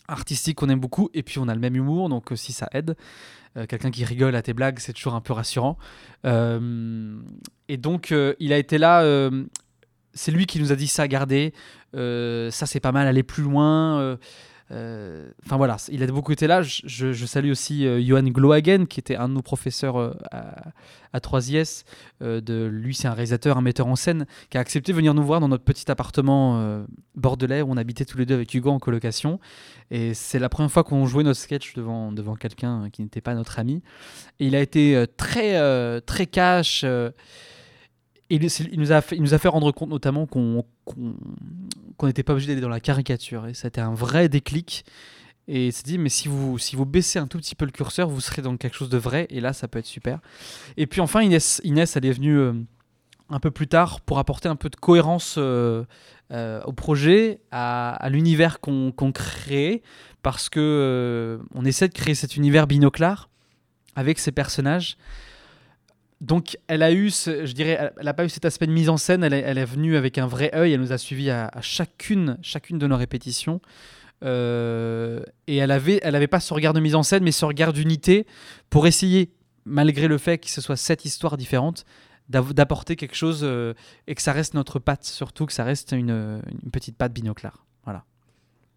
artistique 0.07 0.57
qu'on 0.59 0.69
aime 0.69 0.81
beaucoup. 0.81 1.11
Et 1.13 1.23
puis 1.23 1.39
on 1.39 1.49
a 1.49 1.55
le 1.55 1.61
même 1.61 1.75
humour, 1.77 2.09
donc 2.09 2.33
aussi 2.33 2.53
ça 2.53 2.69
aide. 2.73 2.97
Quelqu'un 3.69 3.91
qui 3.91 4.05
rigole 4.05 4.37
à 4.37 4.43
tes 4.43 4.53
blagues, 4.53 4.79
c'est 4.79 4.93
toujours 4.93 5.15
un 5.15 5.21
peu 5.21 5.33
rassurant. 5.33 5.79
Et 6.25 7.77
donc 7.77 8.15
il 8.39 8.53
a 8.53 8.57
été 8.59 8.79
là. 8.79 9.31
c'est 10.15 10.31
lui 10.31 10.47
qui 10.47 10.61
nous 10.61 10.71
a 10.71 10.77
dit 10.77 10.87
ça, 10.87 11.09
gardez, 11.09 11.53
ça 11.93 12.67
c'est 12.67 12.79
pas 12.79 12.93
mal, 12.93 13.09
aller 13.09 13.25
plus 13.25 13.43
loin. 13.43 14.17
Euh, 14.71 15.29
Enfin 15.45 15.57
voilà, 15.57 15.77
il 15.91 16.03
a 16.03 16.07
beaucoup 16.07 16.33
été 16.33 16.47
là. 16.47 16.63
Je, 16.63 17.27
salue 17.27 17.51
aussi 17.51 17.87
euh, 17.87 18.01
Johan 18.03 18.23
Glohagen, 18.23 18.87
qui 18.87 19.01
était 19.01 19.17
un 19.17 19.29
de 19.29 19.35
nos 19.35 19.43
professeurs 19.43 19.97
euh, 19.97 20.13
à, 20.31 20.73
à 21.13 21.19
3IS. 21.21 21.85
Euh, 22.23 22.41
de, 22.41 22.67
lui, 22.67 22.95
c'est 22.95 23.09
un 23.09 23.15
réalisateur, 23.15 23.57
un 23.57 23.63
metteur 23.63 23.87
en 23.87 23.97
scène, 23.97 24.27
qui 24.51 24.59
a 24.59 24.61
accepté 24.61 24.93
de 24.93 24.97
venir 24.97 25.15
nous 25.15 25.25
voir 25.25 25.41
dans 25.41 25.49
notre 25.49 25.65
petit 25.65 25.91
appartement 25.91 26.85
bordelais 27.15 27.63
où 27.63 27.71
on 27.71 27.77
habitait 27.77 28.05
tous 28.05 28.19
les 28.19 28.27
deux 28.27 28.35
avec 28.35 28.53
Hugo 28.53 28.71
en 28.71 28.79
colocation. 28.79 29.41
Et 29.91 30.13
c'est 30.15 30.39
la 30.39 30.49
première 30.49 30.71
fois 30.71 30.85
qu'on 30.85 31.07
jouait 31.07 31.25
notre 31.25 31.41
sketch 31.41 31.75
devant, 31.75 32.13
devant 32.13 32.35
quelqu'un 32.35 32.91
qui 32.91 33.03
n'était 33.03 33.21
pas 33.21 33.35
notre 33.35 33.59
ami. 33.59 33.83
Et 34.39 34.47
il 34.47 34.55
a 34.55 34.61
été 34.61 35.05
très, 35.17 36.01
très 36.03 36.27
cash. 36.27 36.85
Il, 38.31 38.41
nous 38.79 38.93
a 38.93 39.01
fait, 39.01 39.17
il 39.17 39.23
nous 39.23 39.35
a 39.35 39.39
fait 39.39 39.49
rendre 39.49 39.73
compte 39.73 39.91
notamment 39.91 40.27
qu'on 40.27 40.65
qu'on 41.97 42.07
n'était 42.07 42.23
pas 42.23 42.33
obligé 42.33 42.49
d'aller 42.49 42.61
dans 42.61 42.69
la 42.69 42.81
caricature. 42.81 43.47
Et 43.47 43.55
c'était 43.55 43.81
un 43.81 43.93
vrai 43.93 44.29
déclic. 44.29 44.85
Et 45.49 45.69
il 45.69 45.73
s'est 45.73 45.83
dit, 45.83 45.99
mais 45.99 46.11
si 46.11 46.29
vous, 46.29 46.59
si 46.59 46.77
vous 46.77 46.85
baissez 46.85 47.19
un 47.19 47.27
tout 47.27 47.39
petit 47.39 47.55
peu 47.55 47.65
le 47.65 47.71
curseur, 47.71 48.09
vous 48.09 48.21
serez 48.21 48.43
dans 48.43 48.57
quelque 48.57 48.77
chose 48.77 48.91
de 48.91 48.99
vrai. 48.99 49.27
Et 49.31 49.41
là, 49.41 49.53
ça 49.53 49.67
peut 49.67 49.79
être 49.79 49.87
super. 49.87 50.21
Et 50.77 50.87
puis 50.87 51.01
enfin, 51.01 51.23
Inès, 51.23 51.61
Inès 51.65 51.97
elle 51.97 52.05
est 52.05 52.13
venue 52.13 52.39
euh, 52.39 52.53
un 53.31 53.41
peu 53.41 53.51
plus 53.51 53.67
tard 53.67 54.01
pour 54.03 54.19
apporter 54.19 54.49
un 54.49 54.57
peu 54.57 54.69
de 54.69 54.77
cohérence 54.77 55.37
euh, 55.39 55.85
euh, 56.33 56.63
au 56.65 56.73
projet, 56.73 57.41
à, 57.51 58.09
l'univers 58.11 58.61
qu'on 58.61 58.93
qu'on 58.93 59.11
crée, 59.11 59.83
parce 60.23 60.51
que 60.51 61.41
on 61.55 61.65
essaie 61.65 61.89
de 61.89 61.95
créer 61.95 62.15
cet 62.15 62.37
univers 62.37 62.67
binoclard 62.67 63.31
avec 63.97 64.19
ces 64.19 64.33
personnages. 64.33 64.99
Donc, 66.21 66.59
elle 66.67 66.83
a 66.83 66.93
eu, 66.93 67.11
ce- 67.11 67.47
je 67.47 67.53
dirais, 67.53 67.79
elle- 67.97 68.05
n'a 68.05 68.15
pas 68.15 68.25
eu 68.25 68.29
cet 68.29 68.45
aspect 68.45 68.67
de 68.67 68.73
mise 68.73 68.89
en 68.89 68.97
scène. 68.97 69.23
Elle 69.23 69.33
est, 69.35 69.65
venue 69.65 69.97
avec 69.97 70.19
un 70.19 70.27
vrai 70.27 70.51
œil. 70.55 70.73
Elle 70.73 70.81
nous 70.81 70.93
a 70.93 70.99
suivis 70.99 71.31
à, 71.31 71.51
chacune, 71.61 72.39
chacune 72.43 72.79
de 72.79 72.87
nos 72.87 72.97
répétitions. 72.97 73.61
Euh, 74.25 75.23
et 75.47 75.57
elle 75.59 75.71
avait, 75.71 76.01
elle 76.03 76.17
avait 76.17 76.27
pas 76.27 76.41
ce 76.41 76.53
regard 76.53 76.73
de 76.73 76.81
mise 76.81 76.97
en 76.97 77.05
scène, 77.05 77.23
mais 77.23 77.31
ce 77.31 77.45
regard 77.45 77.73
d'unité 77.73 78.27
pour 78.69 78.89
essayer, 78.89 79.31
malgré 79.65 80.09
le 80.09 80.19
fait 80.19 80.39
que 80.39 80.51
ce 80.51 80.61
soit 80.61 80.77
sept 80.77 81.05
histoires 81.05 81.37
différentes, 81.37 81.85
d'apporter 82.29 82.97
quelque 82.97 83.15
chose 83.15 83.41
euh, 83.43 83.75
et 84.07 84.15
que 84.15 84.21
ça 84.21 84.33
reste 84.33 84.55
notre 84.55 84.79
patte, 84.81 85.05
surtout 85.05 85.47
que 85.47 85.53
ça 85.53 85.65
reste 85.65 85.93
une, 85.93 86.43
petite 86.73 86.97
patte 86.97 87.13
binoclard. 87.13 87.65
Voilà. 87.85 88.05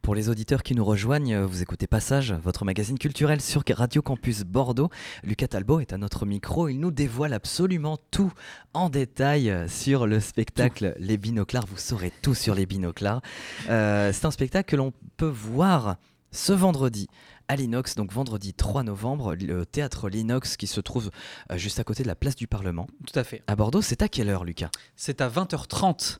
Pour 0.01 0.15
les 0.15 0.29
auditeurs 0.29 0.63
qui 0.63 0.73
nous 0.73 0.83
rejoignent, 0.83 1.35
euh, 1.35 1.45
vous 1.45 1.61
écoutez 1.61 1.85
Passage, 1.85 2.33
votre 2.43 2.65
magazine 2.65 2.97
culturel 2.97 3.39
sur 3.39 3.63
Radio 3.69 4.01
Campus 4.01 4.43
Bordeaux. 4.43 4.89
Lucas 5.23 5.49
Talbot 5.49 5.79
est 5.79 5.93
à 5.93 5.99
notre 5.99 6.25
micro. 6.25 6.67
Il 6.69 6.79
nous 6.79 6.89
dévoile 6.89 7.33
absolument 7.33 7.99
tout 8.09 8.33
en 8.73 8.89
détail 8.89 9.51
euh, 9.51 9.67
sur 9.67 10.07
le 10.07 10.19
spectacle 10.19 10.95
Les 10.97 11.17
Binoclars. 11.17 11.67
Vous 11.67 11.77
saurez 11.77 12.11
tout 12.23 12.33
sur 12.33 12.55
les 12.55 12.65
Binoclars. 12.65 13.21
Euh, 13.69 14.11
C'est 14.11 14.25
un 14.25 14.31
spectacle 14.31 14.71
que 14.71 14.75
l'on 14.75 14.91
peut 15.17 15.27
voir 15.27 15.97
ce 16.31 16.51
vendredi 16.51 17.07
à 17.47 17.55
l'Inox, 17.55 17.93
donc 17.93 18.11
vendredi 18.11 18.55
3 18.55 18.81
novembre, 18.81 19.35
le 19.35 19.67
théâtre 19.67 20.09
L'Inox 20.09 20.57
qui 20.57 20.65
se 20.65 20.81
trouve 20.81 21.11
juste 21.55 21.79
à 21.79 21.83
côté 21.83 22.01
de 22.01 22.07
la 22.07 22.15
place 22.15 22.35
du 22.35 22.47
Parlement. 22.47 22.87
Tout 23.05 23.19
à 23.19 23.23
fait. 23.23 23.43
À 23.45 23.55
Bordeaux, 23.55 23.81
c'est 23.81 24.01
à 24.01 24.07
quelle 24.07 24.29
heure, 24.29 24.45
Lucas? 24.45 24.69
C'est 24.95 25.19
à 25.21 25.29
20h30. 25.29 26.17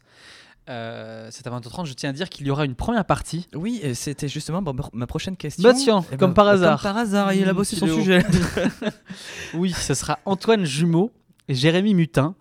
Euh, 0.70 1.28
c'est 1.32 1.48
à 1.48 1.50
20h30. 1.50 1.86
Je 1.86 1.94
tiens 1.94 2.12
à 2.12 2.14
dire 2.14 2.30
qu'il 2.30 2.46
y 2.48 2.52
aura 2.52 2.66
une 2.66 2.76
première 2.76 3.04
partie. 3.06 3.48
Oui, 3.56 3.82
c'était 3.94 4.28
justement 4.28 4.62
ma- 4.62 4.72
ma 4.94 5.08
prochaine 5.08 5.36
question. 5.36 5.74
Tiens, 5.74 6.04
Eh 6.12 6.18
comme 6.18 6.30
ben, 6.32 6.34
par 6.36 6.48
hasard. 6.48 6.82
Comme 6.82 6.92
par 6.92 6.98
hasard, 6.98 7.34
il 7.34 7.48
a 7.50 7.54
bossé 7.54 7.76
son 7.76 7.88
sujet. 7.88 8.24
Oui, 9.54 9.72
ce 9.72 9.94
sera 9.94 10.20
Antoine 10.26 10.64
Jumeau 10.66 11.12
et 11.48 11.56
Jérémy 11.56 11.94
Mutin. 11.94 12.36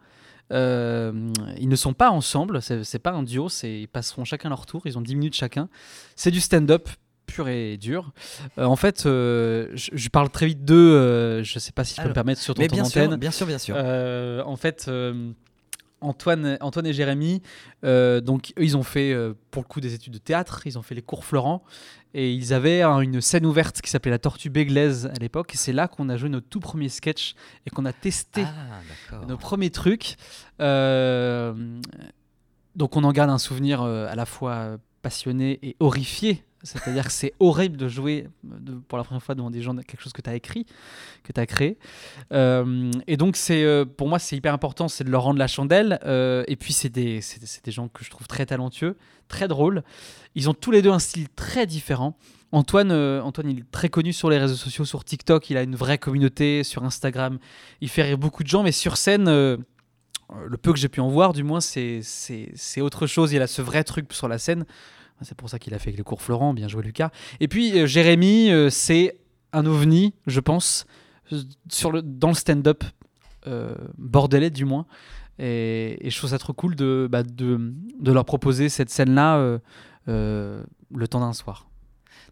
Euh, 0.53 1.13
ils 1.59 1.69
ne 1.69 1.77
sont 1.77 1.93
pas 1.93 2.11
ensemble, 2.11 2.61
c'est 2.61 2.99
pas 2.99 3.13
un 3.13 3.23
duo, 3.23 3.49
ils 3.63 3.87
passeront 3.89 4.25
chacun 4.25 4.49
leur 4.49 4.67
tour, 4.67 4.83
ils 4.85 4.99
ont 4.99 5.01
10 5.01 5.15
minutes 5.15 5.35
chacun. 5.37 5.69
C'est 6.17 6.31
du 6.33 6.41
stand-up 6.41 6.89
pur 7.27 7.49
et 7.49 7.77
dur. 7.77 8.13
Euh, 8.59 8.65
en 8.65 8.75
fait, 8.75 9.07
euh, 9.07 9.69
je, 9.75 9.91
je 9.93 10.09
parle 10.09 10.29
très 10.31 10.47
vite 10.47 10.65
d'eux, 10.65 11.43
je 11.45 11.59
sais 11.61 11.71
pas 11.73 11.85
si 11.85 11.95
je 11.97 12.03
peux 12.03 12.09
me 12.09 12.13
permettre 12.15 12.41
sur 12.41 12.55
ton 12.55 12.63
Mais 12.63 12.69
ton 12.69 12.75
bien 12.77 12.85
antenne. 12.85 13.11
sûr, 13.11 13.19
bien 13.19 13.31
sûr, 13.31 13.47
bien 13.47 13.59
sûr. 13.59 13.77
En 13.77 14.57
fait, 14.57 14.91
Antoine, 16.01 16.57
Antoine 16.61 16.87
et 16.87 16.93
Jérémy, 16.93 17.43
euh, 17.85 18.21
donc 18.21 18.53
eux, 18.59 18.65
ils 18.65 18.77
ont 18.77 18.83
fait 18.83 19.13
euh, 19.13 19.35
pour 19.51 19.63
le 19.63 19.69
coup 19.69 19.81
des 19.81 19.95
études 19.95 20.13
de 20.13 20.19
théâtre, 20.19 20.63
ils 20.67 20.79
ont 20.79 20.83
fait 20.83 20.95
les 20.95 21.03
cours 21.03 21.25
Florent 21.25 21.63
et 22.15 22.33
ils 22.33 22.53
avaient 22.53 22.83
hein, 22.83 23.01
une 23.01 23.21
scène 23.21 23.47
ouverte 23.47 23.81
qui 23.81 23.91
s'appelait 23.91 24.11
la 24.11 24.19
Tortue 24.19 24.51
Béglaise 24.51 25.07
à 25.07 25.19
l'époque. 25.21 25.55
Et 25.55 25.57
c'est 25.57 25.73
là 25.73 25.89
qu'on 25.89 26.09
a 26.09 26.17
joué 26.17 26.29
notre 26.29 26.49
tout 26.49 26.61
premier 26.61 26.89
sketch 26.89 27.35
et 27.67 27.71
qu'on 27.71 27.85
a 27.85 27.93
testé 27.93 28.45
Ah, 29.13 29.21
nos 29.29 29.37
premiers 29.37 29.71
trucs. 29.71 30.17
Euh, 30.61 31.53
donc 32.75 32.97
on 32.97 33.05
en 33.05 33.13
garde 33.13 33.31
un 33.31 33.39
souvenir 33.39 33.83
à 33.83 34.15
la 34.15 34.27
fois 34.27 34.79
passionné 35.03 35.59
et 35.63 35.77
horrifié 35.81 36.45
C'est-à-dire 36.63 37.05
que 37.05 37.13
c'est 37.13 37.33
horrible 37.41 37.77
de 37.77 37.89
jouer 37.89 38.29
pour 38.89 38.99
la 38.99 39.05
première 39.05 39.23
fois 39.23 39.35
devant 39.35 39.51
des 39.51 39.63
gens 39.63 39.75
quelque 39.77 40.03
chose 40.03 40.13
que 40.13 40.21
tu 40.21 40.29
as 40.29 40.35
écrit, 40.35 40.67
que 41.25 41.33
tu 41.33 41.41
as 41.41 41.47
créé. 41.47 41.79
Euh, 42.33 42.91
et 43.07 43.17
donc, 43.17 43.37
c'est 43.37 43.65
euh, 43.65 43.85
pour 43.85 44.09
moi, 44.09 44.19
c'est 44.19 44.37
hyper 44.37 44.53
important, 44.53 44.89
c'est 44.89 45.05
de 45.05 45.11
leur 45.11 45.23
rendre 45.23 45.39
la 45.39 45.47
chandelle. 45.47 45.99
Euh, 46.05 46.45
et 46.49 46.57
puis, 46.57 46.73
c'est 46.73 46.91
des, 46.91 47.21
des 47.65 47.73
gens 47.73 47.89
que 47.89 48.05
je 48.05 48.11
trouve 48.11 48.27
très 48.27 48.45
talentueux, 48.45 48.97
très 49.29 49.49
drôles. 49.49 49.83
Ils 50.35 50.51
ont 50.51 50.55
tous 50.55 50.71
les 50.71 50.83
deux 50.83 50.91
un 50.91 50.99
style 50.99 51.29
très 51.31 51.67
différent. 51.67 52.17
Antoine, 52.53 52.93
Antoine, 52.93 53.49
il 53.49 53.61
est 53.61 53.71
très 53.71 53.89
connu 53.89 54.13
sur 54.13 54.29
les 54.29 54.37
réseaux 54.37 54.57
sociaux, 54.57 54.85
sur 54.85 55.05
TikTok, 55.05 55.51
il 55.51 55.57
a 55.57 55.63
une 55.63 55.77
vraie 55.77 55.99
communauté, 55.99 56.65
sur 56.65 56.83
Instagram, 56.83 57.39
il 57.81 57.89
fait 57.89 58.03
rire 58.03 58.19
beaucoup 58.19 58.43
de 58.43 58.49
gens, 58.49 58.65
mais 58.65 58.73
sur 58.73 58.97
scène, 58.97 59.27
le 59.27 60.57
peu 60.61 60.73
que 60.73 60.79
j'ai 60.79 60.89
pu 60.89 60.99
en 60.99 61.09
voir, 61.09 61.33
du 61.33 61.45
moins, 61.45 61.61
c'est 61.61 62.03
autre 62.79 63.07
chose. 63.07 63.33
Il 63.33 63.41
a 63.41 63.47
ce 63.47 63.63
vrai 63.63 63.85
truc 63.85 64.13
sur 64.13 64.27
la 64.27 64.39
scène. 64.39 64.65
C'est 65.23 65.37
pour 65.37 65.51
ça 65.51 65.59
qu'il 65.59 65.75
a 65.75 65.79
fait 65.79 65.93
les 65.93 66.03
cours 66.03 66.23
Florent, 66.23 66.55
bien 66.55 66.69
joué 66.69 66.83
Lucas. 66.83 67.11
Et 67.41 67.49
puis 67.49 67.79
euh, 67.79 67.87
Jérémy, 67.87 68.51
euh, 68.51 68.71
c'est 68.71 69.19
un 69.53 69.67
ovni, 69.67 70.15
je 70.27 70.41
pense, 70.41 70.87
euh, 71.33 72.03
dans 72.03 72.29
le 72.29 72.35
stand-up 72.35 72.85
bordelais 73.97 74.51
du 74.51 74.65
moins. 74.65 74.87
Et, 75.39 75.99
je 76.05 76.17
trouve 76.17 76.31
ça 76.31 76.39
trop 76.39 76.53
cool 76.53 76.77
de, 76.77 77.09
bah, 77.11 77.23
leur 78.05 78.25
proposer 78.25 78.69
cette 78.69 78.91
scène-là 78.91 79.59
le 80.07 81.09
temps 81.09 81.21
d'un 81.21 81.33
soir. 81.33 81.70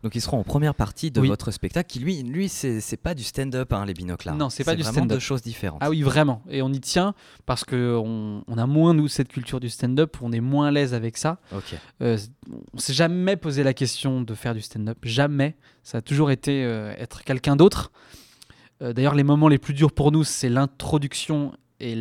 Donc 0.02 0.14
ils 0.14 0.20
seront 0.20 0.38
en 0.38 0.44
première 0.44 0.74
partie 0.74 1.10
de 1.10 1.20
Oui. 1.20 1.28
votre 1.28 1.50
spectacle 1.50 1.88
qui 1.88 1.98
lui, 1.98 2.22
lui 2.22 2.48
c'est 2.48 2.96
pas 2.96 3.14
du 3.14 3.24
stand-up 3.24 3.72
hein, 3.72 3.84
les 3.84 3.94
binocles. 3.94 4.30
Non, 4.30 4.50
c'est 4.50 4.64
pas 4.64 4.74
du 4.76 4.82
stand-up. 4.82 5.16
deux 5.16 5.18
choses 5.18 5.42
différentes. 5.42 5.80
Ah 5.82 5.90
oui, 5.90 6.02
vraiment. 6.02 6.42
Et 6.48 6.62
on 6.62 6.72
y 6.72 6.80
tient 6.80 7.14
parce 7.46 7.64
qu'on 7.64 8.42
on 8.46 8.58
a 8.58 8.66
moins, 8.66 8.94
nous, 8.94 9.08
cette 9.08 9.28
culture 9.28 9.60
du 9.60 9.68
stand-up, 9.68 10.16
on 10.20 10.32
est 10.32 10.40
moins 10.40 10.68
à 10.68 10.70
l'aise 10.70 10.94
avec 10.94 11.16
ça. 11.16 11.38
Ok. 11.54 11.74
Euh, 12.02 12.18
on 12.72 12.78
s'est 12.78 12.92
jamais 12.94 13.36
posé 13.36 13.62
la 13.62 13.74
question 13.74 14.22
de 14.22 14.34
faire 14.34 14.54
du 14.54 14.60
stand-up. 14.60 14.98
Jamais. 15.02 15.56
Ça 15.82 15.98
a 15.98 16.02
toujours 16.02 16.30
été 16.30 16.64
euh, 16.64 16.94
être 16.98 17.24
quelqu'un 17.24 17.56
d'autre. 17.56 17.90
Euh, 18.82 18.92
D'ailleurs, 18.92 19.14
les 19.14 19.24
moments 19.24 19.48
les 19.48 19.58
plus 19.58 19.74
durs 19.74 19.92
pour 19.92 20.12
nous, 20.12 20.24
c'est 20.24 20.48
l'introduction 20.48 21.52
et 21.80 21.94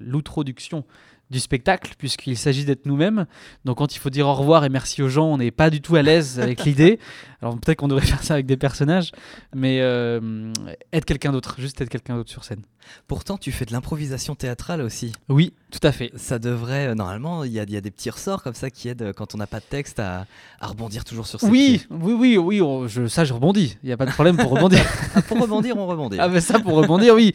l'outroduction 0.00 0.84
du 1.30 1.40
spectacle, 1.40 1.94
puisqu'il 1.98 2.36
s'agit 2.36 2.64
d'être 2.64 2.86
nous-mêmes. 2.86 3.26
Donc, 3.64 3.78
quand 3.78 3.94
il 3.94 3.98
faut 3.98 4.10
dire 4.10 4.26
au 4.26 4.34
revoir 4.34 4.64
et 4.64 4.68
merci 4.68 5.02
aux 5.02 5.08
gens, 5.08 5.26
on 5.26 5.38
n'est 5.38 5.50
pas 5.50 5.70
du 5.70 5.80
tout 5.80 5.96
à 5.96 6.02
l'aise 6.02 6.40
avec 6.40 6.64
l'idée. 6.64 6.98
Alors, 7.42 7.58
peut-être 7.58 7.78
qu'on 7.78 7.88
devrait 7.88 8.06
faire 8.06 8.22
ça 8.22 8.34
avec 8.34 8.46
des 8.46 8.56
personnages, 8.56 9.12
mais 9.54 9.80
euh, 9.80 10.52
être 10.92 11.04
quelqu'un 11.04 11.32
d'autre, 11.32 11.56
juste 11.58 11.80
être 11.80 11.90
quelqu'un 11.90 12.16
d'autre 12.16 12.30
sur 12.30 12.44
scène. 12.44 12.62
Pourtant, 13.06 13.38
tu 13.38 13.52
fais 13.52 13.64
de 13.64 13.72
l'improvisation 13.72 14.34
théâtrale 14.34 14.80
aussi. 14.82 15.12
Oui, 15.28 15.52
tout 15.70 15.80
à 15.82 15.92
fait. 15.92 16.10
Ça 16.16 16.38
devrait, 16.38 16.88
euh, 16.88 16.94
normalement, 16.94 17.44
il 17.44 17.52
y, 17.52 17.60
a- 17.60 17.64
il 17.64 17.70
y 17.70 17.76
a 17.76 17.80
des 17.80 17.90
petits 17.90 18.10
ressorts 18.10 18.42
comme 18.42 18.54
ça 18.54 18.70
qui 18.70 18.88
aident 18.88 19.02
euh, 19.02 19.12
quand 19.12 19.34
on 19.34 19.38
n'a 19.38 19.46
pas 19.46 19.60
de 19.60 19.64
texte 19.64 19.98
à, 20.00 20.26
à 20.60 20.66
rebondir 20.66 21.04
toujours 21.04 21.26
sur 21.26 21.40
ses 21.40 21.46
Oui, 21.48 21.78
pieds. 21.78 21.86
oui, 21.90 22.12
oui, 22.12 22.36
oui, 22.38 22.62
on- 22.62 22.86
je, 22.88 23.06
ça 23.06 23.24
je 23.24 23.32
rebondis. 23.32 23.76
Il 23.82 23.86
n'y 23.86 23.92
a 23.92 23.96
pas 23.96 24.06
de 24.06 24.12
problème 24.12 24.36
pour 24.36 24.50
rebondir. 24.50 24.80
Ah, 25.14 25.22
pour 25.22 25.40
rebondir, 25.40 25.76
on 25.76 25.86
rebondit. 25.86 26.18
Ah, 26.20 26.28
mais 26.28 26.40
ça, 26.40 26.58
pour 26.60 26.74
rebondir, 26.74 27.14
oui. 27.14 27.32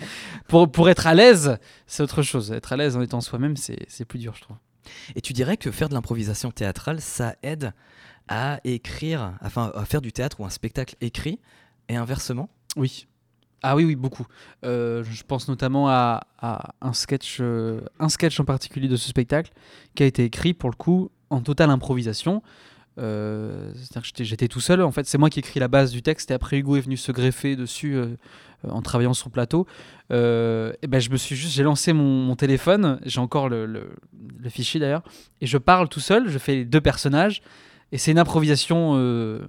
Pour, 0.48 0.72
pour 0.72 0.89
être 0.89 1.08
à 1.08 1.13
l'aise, 1.13 1.58
c'est 1.88 2.04
autre 2.04 2.22
chose. 2.22 2.52
Être 2.52 2.72
à 2.74 2.78
l'aise 2.78 2.96
en 2.96 3.02
étant 3.02 3.20
soi-même, 3.22 3.58
c'est 3.58 3.86
c'est 3.89 4.06
plus 4.06 4.20
dur, 4.20 4.34
je 4.36 4.42
trouve. 4.42 4.58
Et 5.16 5.22
tu 5.22 5.34
dirais 5.34 5.58
que 5.58 5.72
faire 5.72 5.89
de 5.89 5.94
l'improvisation 5.94 6.52
théâtrale, 6.52 7.02
ça 7.02 7.36
aide 7.44 7.74
à 8.28 8.60
écrire, 8.63 9.34
enfin 9.42 9.72
à 9.76 9.86
faire 9.86 10.02
du 10.02 10.12
théâtre 10.13 10.39
ou 10.39 10.46
un 10.46 10.50
spectacle 10.50 10.96
écrit, 11.02 11.39
et 11.89 11.96
inversement? 11.98 12.50
Oui. 12.78 13.08
Ah 13.65 13.78
oui, 13.78 13.86
oui, 13.86 13.95
beaucoup. 13.95 14.28
Euh, 14.65 15.04
je 15.10 15.23
pense 15.23 15.47
notamment 15.47 15.88
à, 15.88 16.28
un, 16.82 16.91
sketch, 16.93 17.38
euh, 17.39 17.80
un 17.97 18.10
sketch 18.10 18.38
en 18.41 18.43
particulier 18.43 18.89
de 18.89 18.97
ce 18.97 19.08
spectacle 19.08 19.54
qui 19.95 20.04
a 20.04 20.06
été 20.06 20.26
écrit, 20.26 20.54
pour 20.54 20.69
le 20.69 20.76
coup, 20.76 21.10
en 21.30 21.39
totale 21.39 21.69
improvisation. 21.69 22.43
Euh, 22.99 23.71
C'est-à-dire 23.76 24.12
que 24.12 24.23
j'étais- 24.26 24.49
tout 24.49 24.60
seul. 24.60 24.82
En 24.82 24.91
fait, 24.91 25.08
c'est 25.08 25.17
moi 25.17 25.30
qui 25.30 25.39
ai 25.39 25.41
écrit 25.41 25.62
la 25.62 25.69
base 25.69 25.91
du 25.93 26.02
texte 26.02 26.30
et 26.30 26.34
après 26.34 26.58
Hugo 26.60 26.76
est 26.76 26.82
venu 26.82 26.97
se 26.97 27.13
greffer 27.13 27.56
dessus 27.56 27.97
en 28.67 28.82
travaillant 28.82 29.13
sur 29.13 29.30
le 29.30 29.32
plateau. 29.32 29.65
Et 30.12 30.88
ben, 30.88 30.99
je 30.99 31.10
me 31.10 31.15
suis 31.17 31.36
juste, 31.38 31.54
j'ai 31.54 31.63
lancé 31.63 31.93
mon, 31.93 32.36
téléphone. 32.36 32.99
J'ai 33.06 33.21
encore 33.21 33.47
le, 33.47 33.65
le- 33.65 33.95
fichier 34.49 34.80
d'ailleurs 34.82 35.04
et 35.39 35.47
je 35.47 35.58
parle 35.58 35.88
tout 35.88 36.02
seul. 36.02 36.28
Je 36.28 36.38
fais 36.38 36.56
les 36.56 36.65
deux 36.65 36.82
personnages 36.82 37.41
et 37.93 37.97
c'est 37.97 38.12
une 38.12 38.19
improvisation 38.19 39.39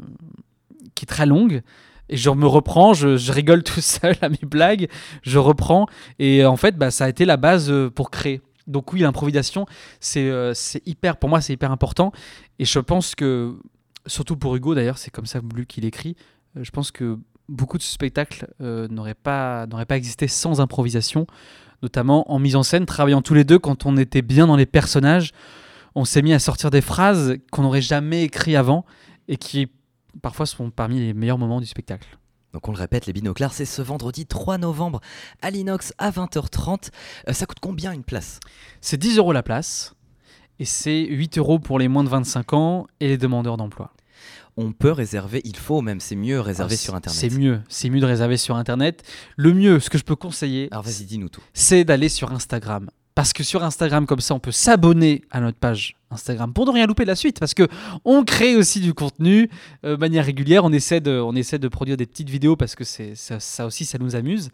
qui 0.95 1.05
est 1.05 1.09
très 1.09 1.27
longue. 1.27 1.63
Et 2.09 2.17
je 2.17 2.31
me 2.31 2.47
reprends, 2.47 2.95
je, 2.95 3.33
rigole 3.33 3.63
tout 3.65 3.81
seul 3.81 4.17
à 4.21 4.29
mes 4.29 4.39
blagues, 4.43 4.89
je 5.23 5.39
reprends. 5.39 5.87
Et 6.19 6.45
en 6.45 6.57
fait, 6.57 6.77
bah, 6.77 6.91
ça 6.91 7.05
a 7.05 7.09
été 7.09 7.25
la 7.25 7.37
base 7.37 7.71
euh, 7.71 7.91
pour 7.91 8.11
créer. 8.11 8.41
Donc 8.67 8.93
oui, 8.93 9.01
l'improvisation, 9.01 9.67
c'est 10.01 10.31
euh, 10.31 10.55
c'est 10.55 10.87
hyper, 10.87 11.17
pour 11.17 11.29
moi, 11.29 11.41
c'est 11.41 11.53
hyper 11.53 11.71
important. 11.71 12.13
Et 12.59 12.65
je 12.65 12.79
pense 12.79 13.15
que, 13.15 13.57
surtout 14.07 14.37
pour 14.37 14.57
Hugo 14.57 14.75
d'ailleurs, 14.75 14.99
c'est 14.99 15.11
comme 15.11 15.27
ça 15.27 15.41
lui 15.55 15.67
qu'il 15.67 15.85
écrit, 15.85 16.17
euh, 16.57 16.65
je 16.65 16.71
pense 16.71 16.91
que 16.91 17.19
beaucoup 17.49 17.77
de 17.77 17.83
spectacles 17.83 18.47
euh, 18.61 18.89
n'auraient 18.89 19.15
pas, 19.15 19.67
pas 19.67 19.97
existé 19.97 20.29
sans 20.29 20.61
improvisation, 20.61 21.27
notamment 21.83 22.31
en 22.33 22.39
mise 22.39 22.57
en 22.57 22.63
scène, 22.63 22.87
travaillant 22.87 23.21
tous 23.21 23.35
les 23.35 23.45
deux 23.45 23.59
quand 23.59 23.85
on 23.85 23.97
était 23.97 24.23
bien 24.23 24.47
dans 24.47 24.57
les 24.57 24.67
personnages. 24.67 25.33
On 25.95 26.05
s'est 26.05 26.23
mis 26.23 26.33
à 26.33 26.39
sortir 26.39 26.71
des 26.71 26.81
phrases 26.81 27.37
qu'on 27.53 27.63
n'aurait 27.63 27.83
jamais 27.83 28.25
écrites 28.25 28.57
avant 28.57 28.85
et 29.29 29.37
qui 29.37 29.69
parfois 30.23 30.47
sont 30.47 30.71
parmi 30.71 31.01
les 31.01 31.15
meilleurs 31.15 31.39
moments 31.39 31.61
du 31.61 31.67
spectacle. 31.67 32.19
Donc 32.53 32.69
on 32.69 32.73
le 32.73 32.79
répète, 32.79 33.07
les 33.07 33.13
binoclars, 33.13 33.53
c'est 33.53 33.65
ce 33.65 33.83
vendredi 33.83 34.27
3 34.27 34.59
novembre 34.59 35.01
à 35.43 35.51
l'Inox 35.51 35.93
à 35.99 36.11
20h30. 36.11 36.91
Euh, 37.29 37.33
ça 37.33 37.47
coûte 37.47 37.59
combien 37.61 37.93
une 37.93 38.05
place? 38.05 38.39
C'est 38.81 38.97
10 38.97 39.19
euros 39.19 39.33
la 39.33 39.43
place 39.43 39.95
et 40.61 40.65
c'est 40.65 41.05
8 41.05 41.39
euros 41.39 41.59
pour 41.59 41.79
les 41.81 41.89
moins 41.89 42.05
de 42.05 42.09
25 42.09 42.53
ans 42.53 42.87
et 43.01 43.09
les 43.09 43.19
demandeurs 43.19 43.57
d'emploi. 43.57 43.93
On 44.57 44.71
peut 44.71 44.93
réserver, 44.93 45.41
il 45.45 45.57
faut 45.57 45.81
même, 45.81 45.99
c'est 45.99 46.15
mieux 46.15 46.39
réserver 46.41 46.75
Ah, 46.75 46.79
sur 46.79 46.95
Internet. 46.95 47.19
C'est 47.21 47.37
mieux, 47.37 47.61
c'est 47.69 47.91
mieux 47.91 47.99
de 47.99 48.07
réserver 48.07 48.37
sur 48.37 48.55
Internet. 48.55 49.03
Le 49.37 49.53
mieux, 49.53 49.81
ce 49.81 49.91
que 49.91 49.99
je 49.99 50.05
peux 50.05 50.15
conseiller, 50.15 50.69
Alors 50.71 50.85
vas-y, 50.85 51.07
dis-nous 51.07 51.29
tout. 51.29 51.43
c'est 51.55 51.83
d'aller 51.85 52.09
sur 52.09 52.31
Instagram. 52.31 52.89
Parce 53.15 53.33
que 53.33 53.45
sur 53.45 53.63
Instagram, 53.63 54.07
comme 54.07 54.21
ça, 54.21 54.35
on 54.35 54.41
peut 54.41 54.51
s'abonner 54.51 55.23
à 55.31 55.41
notre 55.41 55.57
page 55.59 55.95
Instagram 56.11 56.53
pour 56.53 56.67
ne 56.67 56.73
rien 56.73 56.87
louper 56.87 57.05
de 57.05 57.09
la 57.09 57.15
suite. 57.15 57.39
Parce 57.39 57.55
que 57.55 57.69
on 58.05 58.25
crée 58.25 58.57
aussi 58.57 58.81
du 58.81 58.93
contenu 58.93 59.49
euh, 59.85 59.93
de 59.93 60.01
manière 60.01 60.25
régulière. 60.25 60.65
On 60.65 60.73
essaie, 60.73 61.01
de, 61.01 61.13
on 61.21 61.35
essaie 61.37 61.59
de 61.61 61.69
produire 61.69 61.97
des 61.97 62.07
petites 62.07 62.29
vidéos 62.29 62.57
parce 62.57 62.75
que 62.75 62.83
c'est, 62.83 63.15
ça, 63.15 63.39
ça 63.39 63.67
aussi, 63.67 63.85
ça 63.85 63.99
nous 63.99 64.17
amuse. 64.17 64.51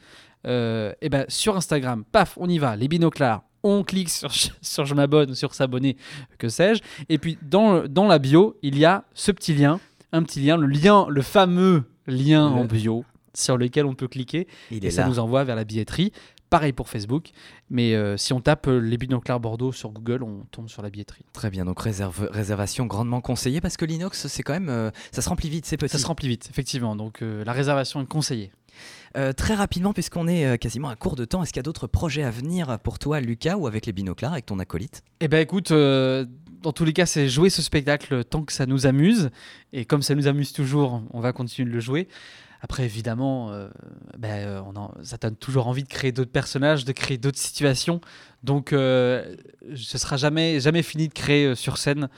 Euh, 0.46 0.92
et 1.00 1.08
ben 1.08 1.24
sur 1.28 1.56
Instagram, 1.56 2.04
paf, 2.10 2.36
on 2.38 2.48
y 2.48 2.58
va, 2.58 2.76
les 2.76 2.88
binoclars. 2.88 3.42
On 3.62 3.82
clique 3.82 4.08
sur, 4.10 4.30
sur 4.62 4.84
je 4.86 4.94
m'abonne, 4.94 5.34
sur 5.34 5.54
s'abonner, 5.54 5.96
que 6.38 6.48
sais-je. 6.48 6.82
Et 7.10 7.18
puis 7.18 7.36
dans, 7.42 7.86
dans 7.88 8.06
la 8.06 8.18
bio, 8.18 8.56
il 8.62 8.78
y 8.78 8.84
a 8.86 9.04
ce 9.14 9.32
petit 9.32 9.54
lien, 9.54 9.80
un 10.12 10.22
petit 10.22 10.40
lien, 10.40 10.56
le 10.56 10.66
lien, 10.66 11.06
le 11.10 11.20
fameux 11.22 11.84
lien 12.06 12.48
Le- 12.48 12.56
en 12.56 12.64
bio 12.64 13.04
sur 13.34 13.56
lequel 13.58 13.84
on 13.86 13.94
peut 13.94 14.08
cliquer 14.08 14.48
Il 14.70 14.82
et 14.84 14.88
est 14.88 14.90
ça 14.90 15.02
là. 15.02 15.08
nous 15.08 15.18
envoie 15.18 15.44
vers 15.44 15.56
la 15.56 15.64
billetterie. 15.64 16.10
Pareil 16.50 16.72
pour 16.72 16.88
Facebook, 16.88 17.30
mais 17.70 17.94
euh, 17.94 18.16
si 18.16 18.32
on 18.32 18.40
tape 18.40 18.66
euh, 18.66 18.78
les 18.80 18.96
binoclars 18.98 19.38
Bordeaux 19.38 19.70
sur 19.70 19.90
Google, 19.90 20.24
on 20.24 20.44
tombe 20.50 20.68
sur 20.68 20.82
la 20.82 20.90
billetterie. 20.90 21.24
Très 21.32 21.48
bien, 21.48 21.64
donc 21.64 21.80
réserve- 21.80 22.28
réservation 22.32 22.86
grandement 22.86 23.20
conseillée 23.20 23.60
parce 23.60 23.76
que 23.76 23.84
l'inox, 23.84 24.26
c'est 24.26 24.42
quand 24.42 24.54
même. 24.54 24.68
euh, 24.68 24.90
ça 25.12 25.22
se 25.22 25.28
remplit 25.28 25.48
vite, 25.48 25.64
c'est 25.64 25.76
petit. 25.76 25.92
Ça 25.92 25.98
se 25.98 26.06
remplit 26.06 26.26
vite, 26.26 26.48
effectivement. 26.50 26.96
Donc 26.96 27.22
euh, 27.22 27.44
la 27.44 27.52
réservation 27.52 28.02
est 28.02 28.06
conseillée. 28.06 28.50
Euh, 29.16 29.32
très 29.32 29.54
rapidement, 29.54 29.92
puisqu'on 29.92 30.26
est 30.26 30.44
euh, 30.44 30.56
quasiment 30.56 30.88
à 30.88 30.96
court 30.96 31.14
de 31.14 31.24
temps, 31.24 31.42
est-ce 31.42 31.52
qu'il 31.52 31.58
y 31.58 31.60
a 31.60 31.62
d'autres 31.64 31.86
projets 31.86 32.24
à 32.24 32.30
venir 32.30 32.78
pour 32.80 32.98
toi, 32.98 33.20
Lucas, 33.20 33.56
ou 33.56 33.68
avec 33.68 33.86
les 33.86 33.92
binoclars, 33.92 34.32
avec 34.32 34.46
ton 34.46 34.58
acolyte? 34.58 35.02
Eh 35.20 35.28
ben 35.28 35.40
écoute, 35.40 35.70
euh, 35.70 36.26
dans 36.62 36.72
tous 36.72 36.84
les 36.84 36.92
cas, 36.92 37.06
c'est 37.06 37.28
jouer 37.28 37.48
ce 37.50 37.62
spectacle 37.62 38.24
tant 38.24 38.42
que 38.42 38.52
ça 38.52 38.66
nous 38.66 38.86
amuse. 38.86 39.30
Et 39.72 39.84
comme 39.84 40.02
ça 40.02 40.16
nous 40.16 40.26
amuse 40.26 40.52
toujours, 40.52 41.02
on 41.12 41.20
va 41.20 41.32
continuer 41.32 41.68
de 41.70 41.74
le 41.74 41.80
jouer. 41.80 42.08
Après, 42.60 42.84
évidemment, 42.84 43.50
euh, 43.50 43.68
ben, 44.18 44.46
euh, 44.46 44.62
on 44.62 45.02
ça 45.02 45.16
donne 45.16 45.36
toujours 45.36 45.66
envie 45.66 45.82
de 45.82 45.88
créer 45.88 46.12
d'autres 46.12 46.30
personnages, 46.30 46.84
de 46.84 46.92
créer 46.92 47.16
d'autres 47.16 47.38
situations. 47.38 48.00
Donc, 48.42 48.72
euh, 48.72 49.36
ce 49.74 49.98
sera 49.98 50.16
jamais, 50.16 50.60
jamais 50.60 50.82
fini 50.82 51.08
de 51.08 51.14
créer 51.14 51.54
sur 51.54 51.78
scène, 51.78 52.08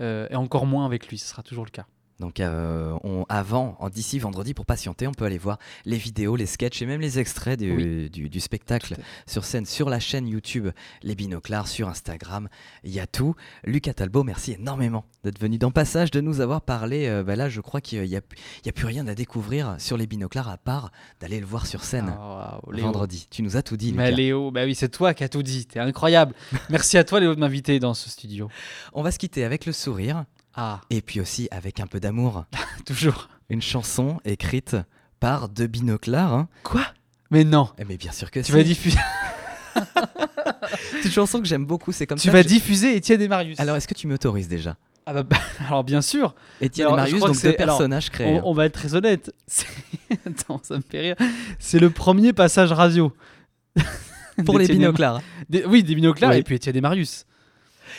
et 0.00 0.36
encore 0.36 0.64
moins 0.66 0.86
avec 0.86 1.08
lui. 1.08 1.18
Ce 1.18 1.26
sera 1.26 1.42
toujours 1.42 1.64
le 1.64 1.70
cas. 1.70 1.86
Donc 2.20 2.40
euh, 2.40 2.96
on, 3.04 3.24
avant, 3.28 3.76
en- 3.78 3.88
d'ici 3.90 4.18
vendredi, 4.18 4.52
pour 4.52 4.66
patienter, 4.66 5.06
on 5.06 5.12
peut 5.14 5.24
aller 5.24 5.38
voir 5.38 5.58
les 5.84 5.96
vidéos, 5.98 6.34
les 6.34 6.46
sketchs 6.46 6.82
et 6.82 6.86
même 6.86 7.00
les 7.00 7.18
extraits 7.20 7.58
du, 7.58 7.76
Oui. 7.76 8.10
du- 8.10 8.28
du 8.28 8.40
spectacle 8.40 8.96
sur 9.26 9.44
scène, 9.44 9.66
sur 9.66 9.88
la 9.88 10.00
chaîne 10.00 10.26
YouTube 10.26 10.68
Les 11.04 11.14
Binoclars, 11.14 11.68
sur 11.68 11.88
Instagram, 11.88 12.48
il 12.82 12.90
y 12.90 12.98
a 12.98 13.06
tout. 13.06 13.36
Lucas 13.64 13.92
Talbot, 13.94 14.24
merci 14.24 14.52
énormément 14.54 15.04
d'être 15.22 15.38
venu 15.40 15.58
dans 15.58 15.70
Passage, 15.70 16.10
de 16.10 16.20
nous 16.20 16.40
avoir 16.40 16.62
parlé. 16.62 17.06
euh, 17.06 17.22
bah 17.22 17.36
là, 17.36 17.48
je 17.48 17.60
crois 17.60 17.80
qu'il 17.80 18.00
n'y 18.02 18.16
a, 18.16 18.20
il 18.62 18.66
y 18.66 18.68
a 18.68 18.72
plus 18.72 18.86
rien 18.86 19.06
à 19.06 19.14
découvrir 19.14 19.76
sur 19.78 19.96
Les 19.96 20.06
Binoclars 20.08 20.48
à 20.48 20.56
part 20.58 20.90
d'aller 21.20 21.38
le 21.38 21.46
voir 21.46 21.66
sur 21.66 21.84
scène 21.84 22.12
Ah, 22.18 22.58
vendredi. 22.66 23.28
Tu 23.30 23.42
nous 23.42 23.56
as 23.56 23.62
tout 23.62 23.76
dit, 23.76 23.92
Mais. 23.92 24.10
Léo, 24.10 24.50
bah 24.50 24.64
oui, 24.64 24.74
c'est 24.74 24.88
toi 24.88 25.14
qui 25.14 25.22
as 25.22 25.28
tout 25.28 25.44
dit. 25.44 25.66
T'es 25.66 25.78
incroyable. 25.78 26.34
Merci 26.68 26.98
à 26.98 27.04
toi, 27.04 27.20
Léo, 27.20 27.34
de 27.36 27.40
m'inviter 27.40 27.78
dans 27.78 27.94
ce 27.94 28.10
studio. 28.10 28.48
On 28.92 29.02
va 29.02 29.12
se 29.12 29.18
quitter 29.20 29.44
avec 29.44 29.66
le 29.66 29.72
sourire 29.72 30.24
Ah, 30.60 30.80
et 30.90 31.02
puis 31.02 31.20
aussi 31.20 31.46
avec 31.52 31.78
un 31.78 31.86
peu 31.86 32.00
d'amour. 32.00 32.44
toujours. 32.84 33.28
Une 33.48 33.62
chanson 33.62 34.18
écrite 34.24 34.76
par 35.20 35.48
deux 35.48 35.68
binoclars. 35.68 36.32
hein. 36.34 36.48
Quoi? 36.64 36.82
Mais 37.30 37.44
non. 37.44 37.68
Eh, 37.78 37.84
Mais 37.84 37.96
bien 37.96 38.10
sûr 38.10 38.30
que 38.30 38.40
Tu 38.40 38.50
vas 38.52 38.62
diffuser. 38.64 38.98
C'est 41.00 41.04
une 41.04 41.10
chanson 41.12 41.40
que 41.40 41.46
j'aime 41.46 41.64
beaucoup. 41.64 41.92
C'est 41.92 42.06
comme 42.06 42.18
Tu 42.18 42.26
ça 42.26 42.32
vas 42.32 42.42
diffuser 42.42 42.96
Étienne 42.96 43.22
et 43.22 43.28
Marius. 43.28 43.60
Alors, 43.60 43.76
est-ce 43.76 43.86
que 43.86 43.94
tu 43.94 44.06
m'autorises 44.08 44.48
déjà? 44.48 44.76
Ah 45.06 45.12
bah, 45.14 45.22
bah, 45.22 45.36
alors 45.68 45.84
bien 45.84 46.02
sûr, 46.02 46.34
Étienne 46.60 46.88
et 46.88 46.96
Marius, 46.96 47.20
donc 47.20 47.28
deux 47.30 47.34
c'est- 47.34 47.60
alors, 47.62 47.78
personnages 47.78 48.10
créés. 48.10 48.40
on, 48.42 48.48
on 48.50 48.52
va 48.52 48.66
être 48.66 48.74
très 48.74 48.94
honnête. 48.94 49.32
C'est- 49.46 49.66
Attends, 50.26 50.60
ça 50.62 50.76
me 50.76 50.82
fait 50.82 51.00
rire. 51.00 51.16
C'est 51.58 51.78
le 51.78 51.88
premier 51.90 52.32
passage 52.32 52.72
radio. 52.72 53.12
Pour 54.44 54.58
les 54.58 54.66
binoclars. 54.68 55.20
Des- 55.48 55.64
oui, 55.64 55.82
des 55.82 55.94
binoclars 55.94 56.30
Oui. 56.32 56.38
et 56.38 56.42
puis 56.42 56.56
Étienne 56.56 56.76
et 56.76 56.80
Marius. 56.80 57.24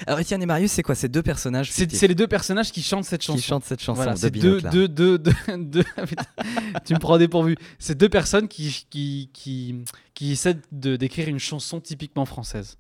Alors 0.07 0.19
Étienne 0.19 0.41
et 0.41 0.45
Marius, 0.45 0.71
c'est 0.71 0.83
quoi 0.83 0.95
C'est 0.95 1.09
deux 1.09 1.23
personnages 1.23 1.71
C'est 1.71 2.07
les 2.07 2.15
deux 2.15 2.27
personnages 2.27 2.71
qui 2.71 2.81
chantent 2.81 3.05
cette 3.05 3.23
chanson. 3.23 3.37
qui 3.39 3.43
chantent 3.45 3.65
cette 3.65 3.81
chanson 3.81 4.01
Voilà, 4.01 4.13
de 4.15 4.29
deux, 4.29 4.61
deux, 4.61 4.87
deux, 4.87 5.17
deux, 5.57 5.83
putain, 6.07 6.25
tu 6.85 6.93
me 6.93 6.99
prends 6.99 7.17
dépourvu. 7.17 7.55
C'est 7.79 7.97
deux 7.97 8.09
personnes 8.09 8.47
qui, 8.47 8.85
qui, 8.89 9.29
qui, 9.33 9.83
qui 10.13 10.31
essaient 10.31 10.57
de 10.71 10.95
d'écrire 10.95 11.27
une 11.27 11.39
chanson 11.39 11.79
typiquement 11.79 12.25
française. 12.25 12.77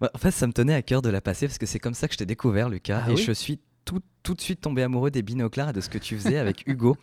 Ouais, 0.00 0.08
en 0.14 0.18
fait, 0.18 0.30
ça 0.32 0.46
me 0.46 0.52
tenait 0.52 0.74
à 0.74 0.82
cœur 0.82 1.00
de 1.02 1.08
la 1.08 1.20
passer 1.20 1.46
parce 1.46 1.58
que 1.58 1.66
c'est 1.66 1.78
comme 1.78 1.94
ça 1.94 2.06
que 2.08 2.14
je 2.14 2.18
t'ai 2.18 2.26
découvert, 2.26 2.68
Lucas, 2.68 3.02
Ah 3.06 3.10
et 3.10 3.14
oui 3.14 3.22
je 3.22 3.32
suis 3.32 3.58
tout, 3.84 4.00
tout 4.22 4.34
de 4.34 4.40
suite 4.40 4.60
tombé 4.60 4.82
amoureux 4.82 5.10
des 5.10 5.22
binoclars 5.22 5.70
et 5.70 5.72
de 5.72 5.80
ce 5.80 5.88
que 5.88 5.98
tu 5.98 6.16
faisais 6.16 6.38
avec 6.38 6.64
Hugo. 6.66 6.96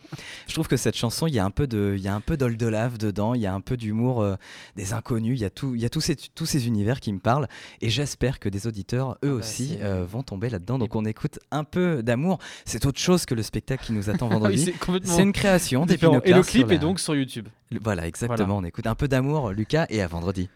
Je 0.46 0.54
trouve 0.54 0.68
que 0.68 0.76
cette 0.76 0.96
chanson, 0.96 1.26
il 1.26 1.34
y 1.34 1.38
a 1.38 1.44
un 1.44 1.50
peu 1.50 1.66
de, 1.66 1.94
il 1.96 2.02
y 2.02 2.08
a 2.08 2.14
un 2.14 2.20
peu 2.20 2.36
dedans, 2.36 3.34
il 3.34 3.40
y 3.40 3.46
a 3.46 3.54
un 3.54 3.60
peu 3.60 3.76
d'humour 3.76 4.22
euh, 4.22 4.36
des 4.76 4.92
inconnus, 4.92 5.38
il 5.38 5.42
y 5.42 5.44
a 5.44 5.50
tout, 5.50 5.74
il 5.74 5.80
y 5.80 5.84
a 5.84 5.90
tous 5.90 6.00
ces, 6.00 6.16
tous 6.16 6.46
ces 6.46 6.66
univers 6.66 7.00
qui 7.00 7.12
me 7.12 7.18
parlent, 7.18 7.48
et 7.80 7.90
j'espère 7.90 8.38
que 8.38 8.48
des 8.48 8.66
auditeurs, 8.66 9.12
eux 9.12 9.16
Ah 9.22 9.26
bah, 9.26 9.32
aussi, 9.34 9.78
euh, 9.82 10.04
vont 10.08 10.22
tomber 10.22 10.48
là-dedans. 10.48 10.78
Donc 10.78 10.94
on 10.94 11.04
écoute 11.04 11.38
un 11.50 11.64
peu 11.64 12.02
d'amour. 12.02 12.38
C'est 12.64 12.86
autre 12.86 13.00
chose 13.00 13.26
que 13.26 13.34
le 13.34 13.42
spectacle 13.42 13.84
qui 13.84 13.92
nous 13.92 14.10
attend 14.10 14.28
Ah 14.30 14.36
oui, 14.36 14.72
vendredi. 14.74 14.74
c'est 15.04 15.22
une 15.22 15.32
création 15.32 15.86
des 15.86 15.94
différent. 15.94 16.14
Et 16.18 16.20
binoclars. 16.20 16.38
le 16.38 16.44
clip 16.44 16.68
la- 16.68 16.74
est 16.74 16.78
donc 16.78 17.00
sur 17.00 17.14
YouTube. 17.14 17.48
Voilà, 17.82 18.06
exactement. 18.06 18.58
On 18.58 18.64
écoute 18.64 18.86
un 18.86 18.94
peu 18.94 19.08
d'amour, 19.08 19.50
Lucas, 19.50 19.86
et 19.90 20.00
à 20.00 20.06
vendredi. 20.06 20.48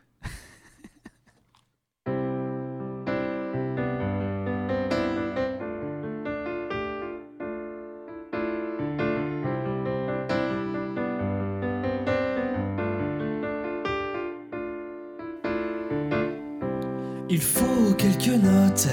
Il 17.35 17.40
faut 17.40 17.95
quelques 17.97 18.27
notes 18.45 18.88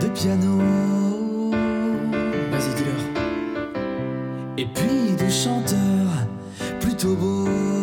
de 0.00 0.08
piano. 0.08 0.58
Vas-y, 2.50 2.74
dis-leur. 2.74 3.22
Et 4.58 4.66
puis 4.74 5.14
des 5.16 5.30
chanteurs 5.30 6.26
plutôt 6.80 7.14
beaux. 7.14 7.77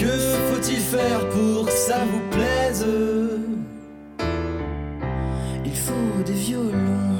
Que 0.00 0.06
faut-il 0.06 0.78
faire 0.78 1.28
pour 1.28 1.66
que 1.66 1.72
ça 1.72 1.98
vous 2.10 2.22
plaise? 2.30 2.86
Il 5.66 5.76
faut 5.76 6.22
des 6.24 6.32
violons 6.32 7.18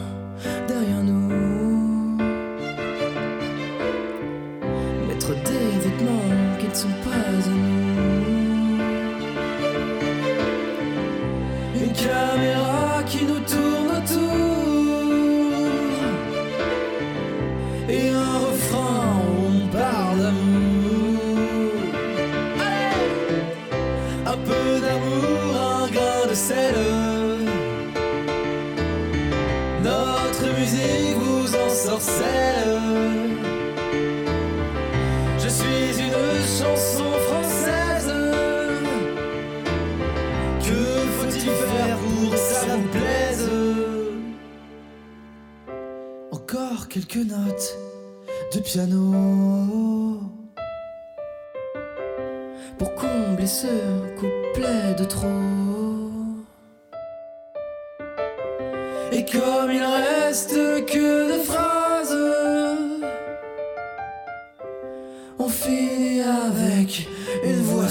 Encore 46.53 46.89
quelques 46.89 47.15
notes 47.15 47.79
de 48.53 48.59
piano 48.59 50.21
pour 52.77 52.93
combler 52.97 53.47
ce 53.47 53.69
couplet 54.17 54.95
de 54.99 55.05
trop. 55.05 55.29
Et 59.13 59.25
comme 59.27 59.71
il 59.71 59.85
reste 59.85 60.57
que 60.87 61.29
deux 61.29 61.45
phrases, 61.45 62.19
on 65.39 65.49
finit 65.49 66.23
avec 66.23 67.07
une 67.45 67.63
voix. 67.63 67.87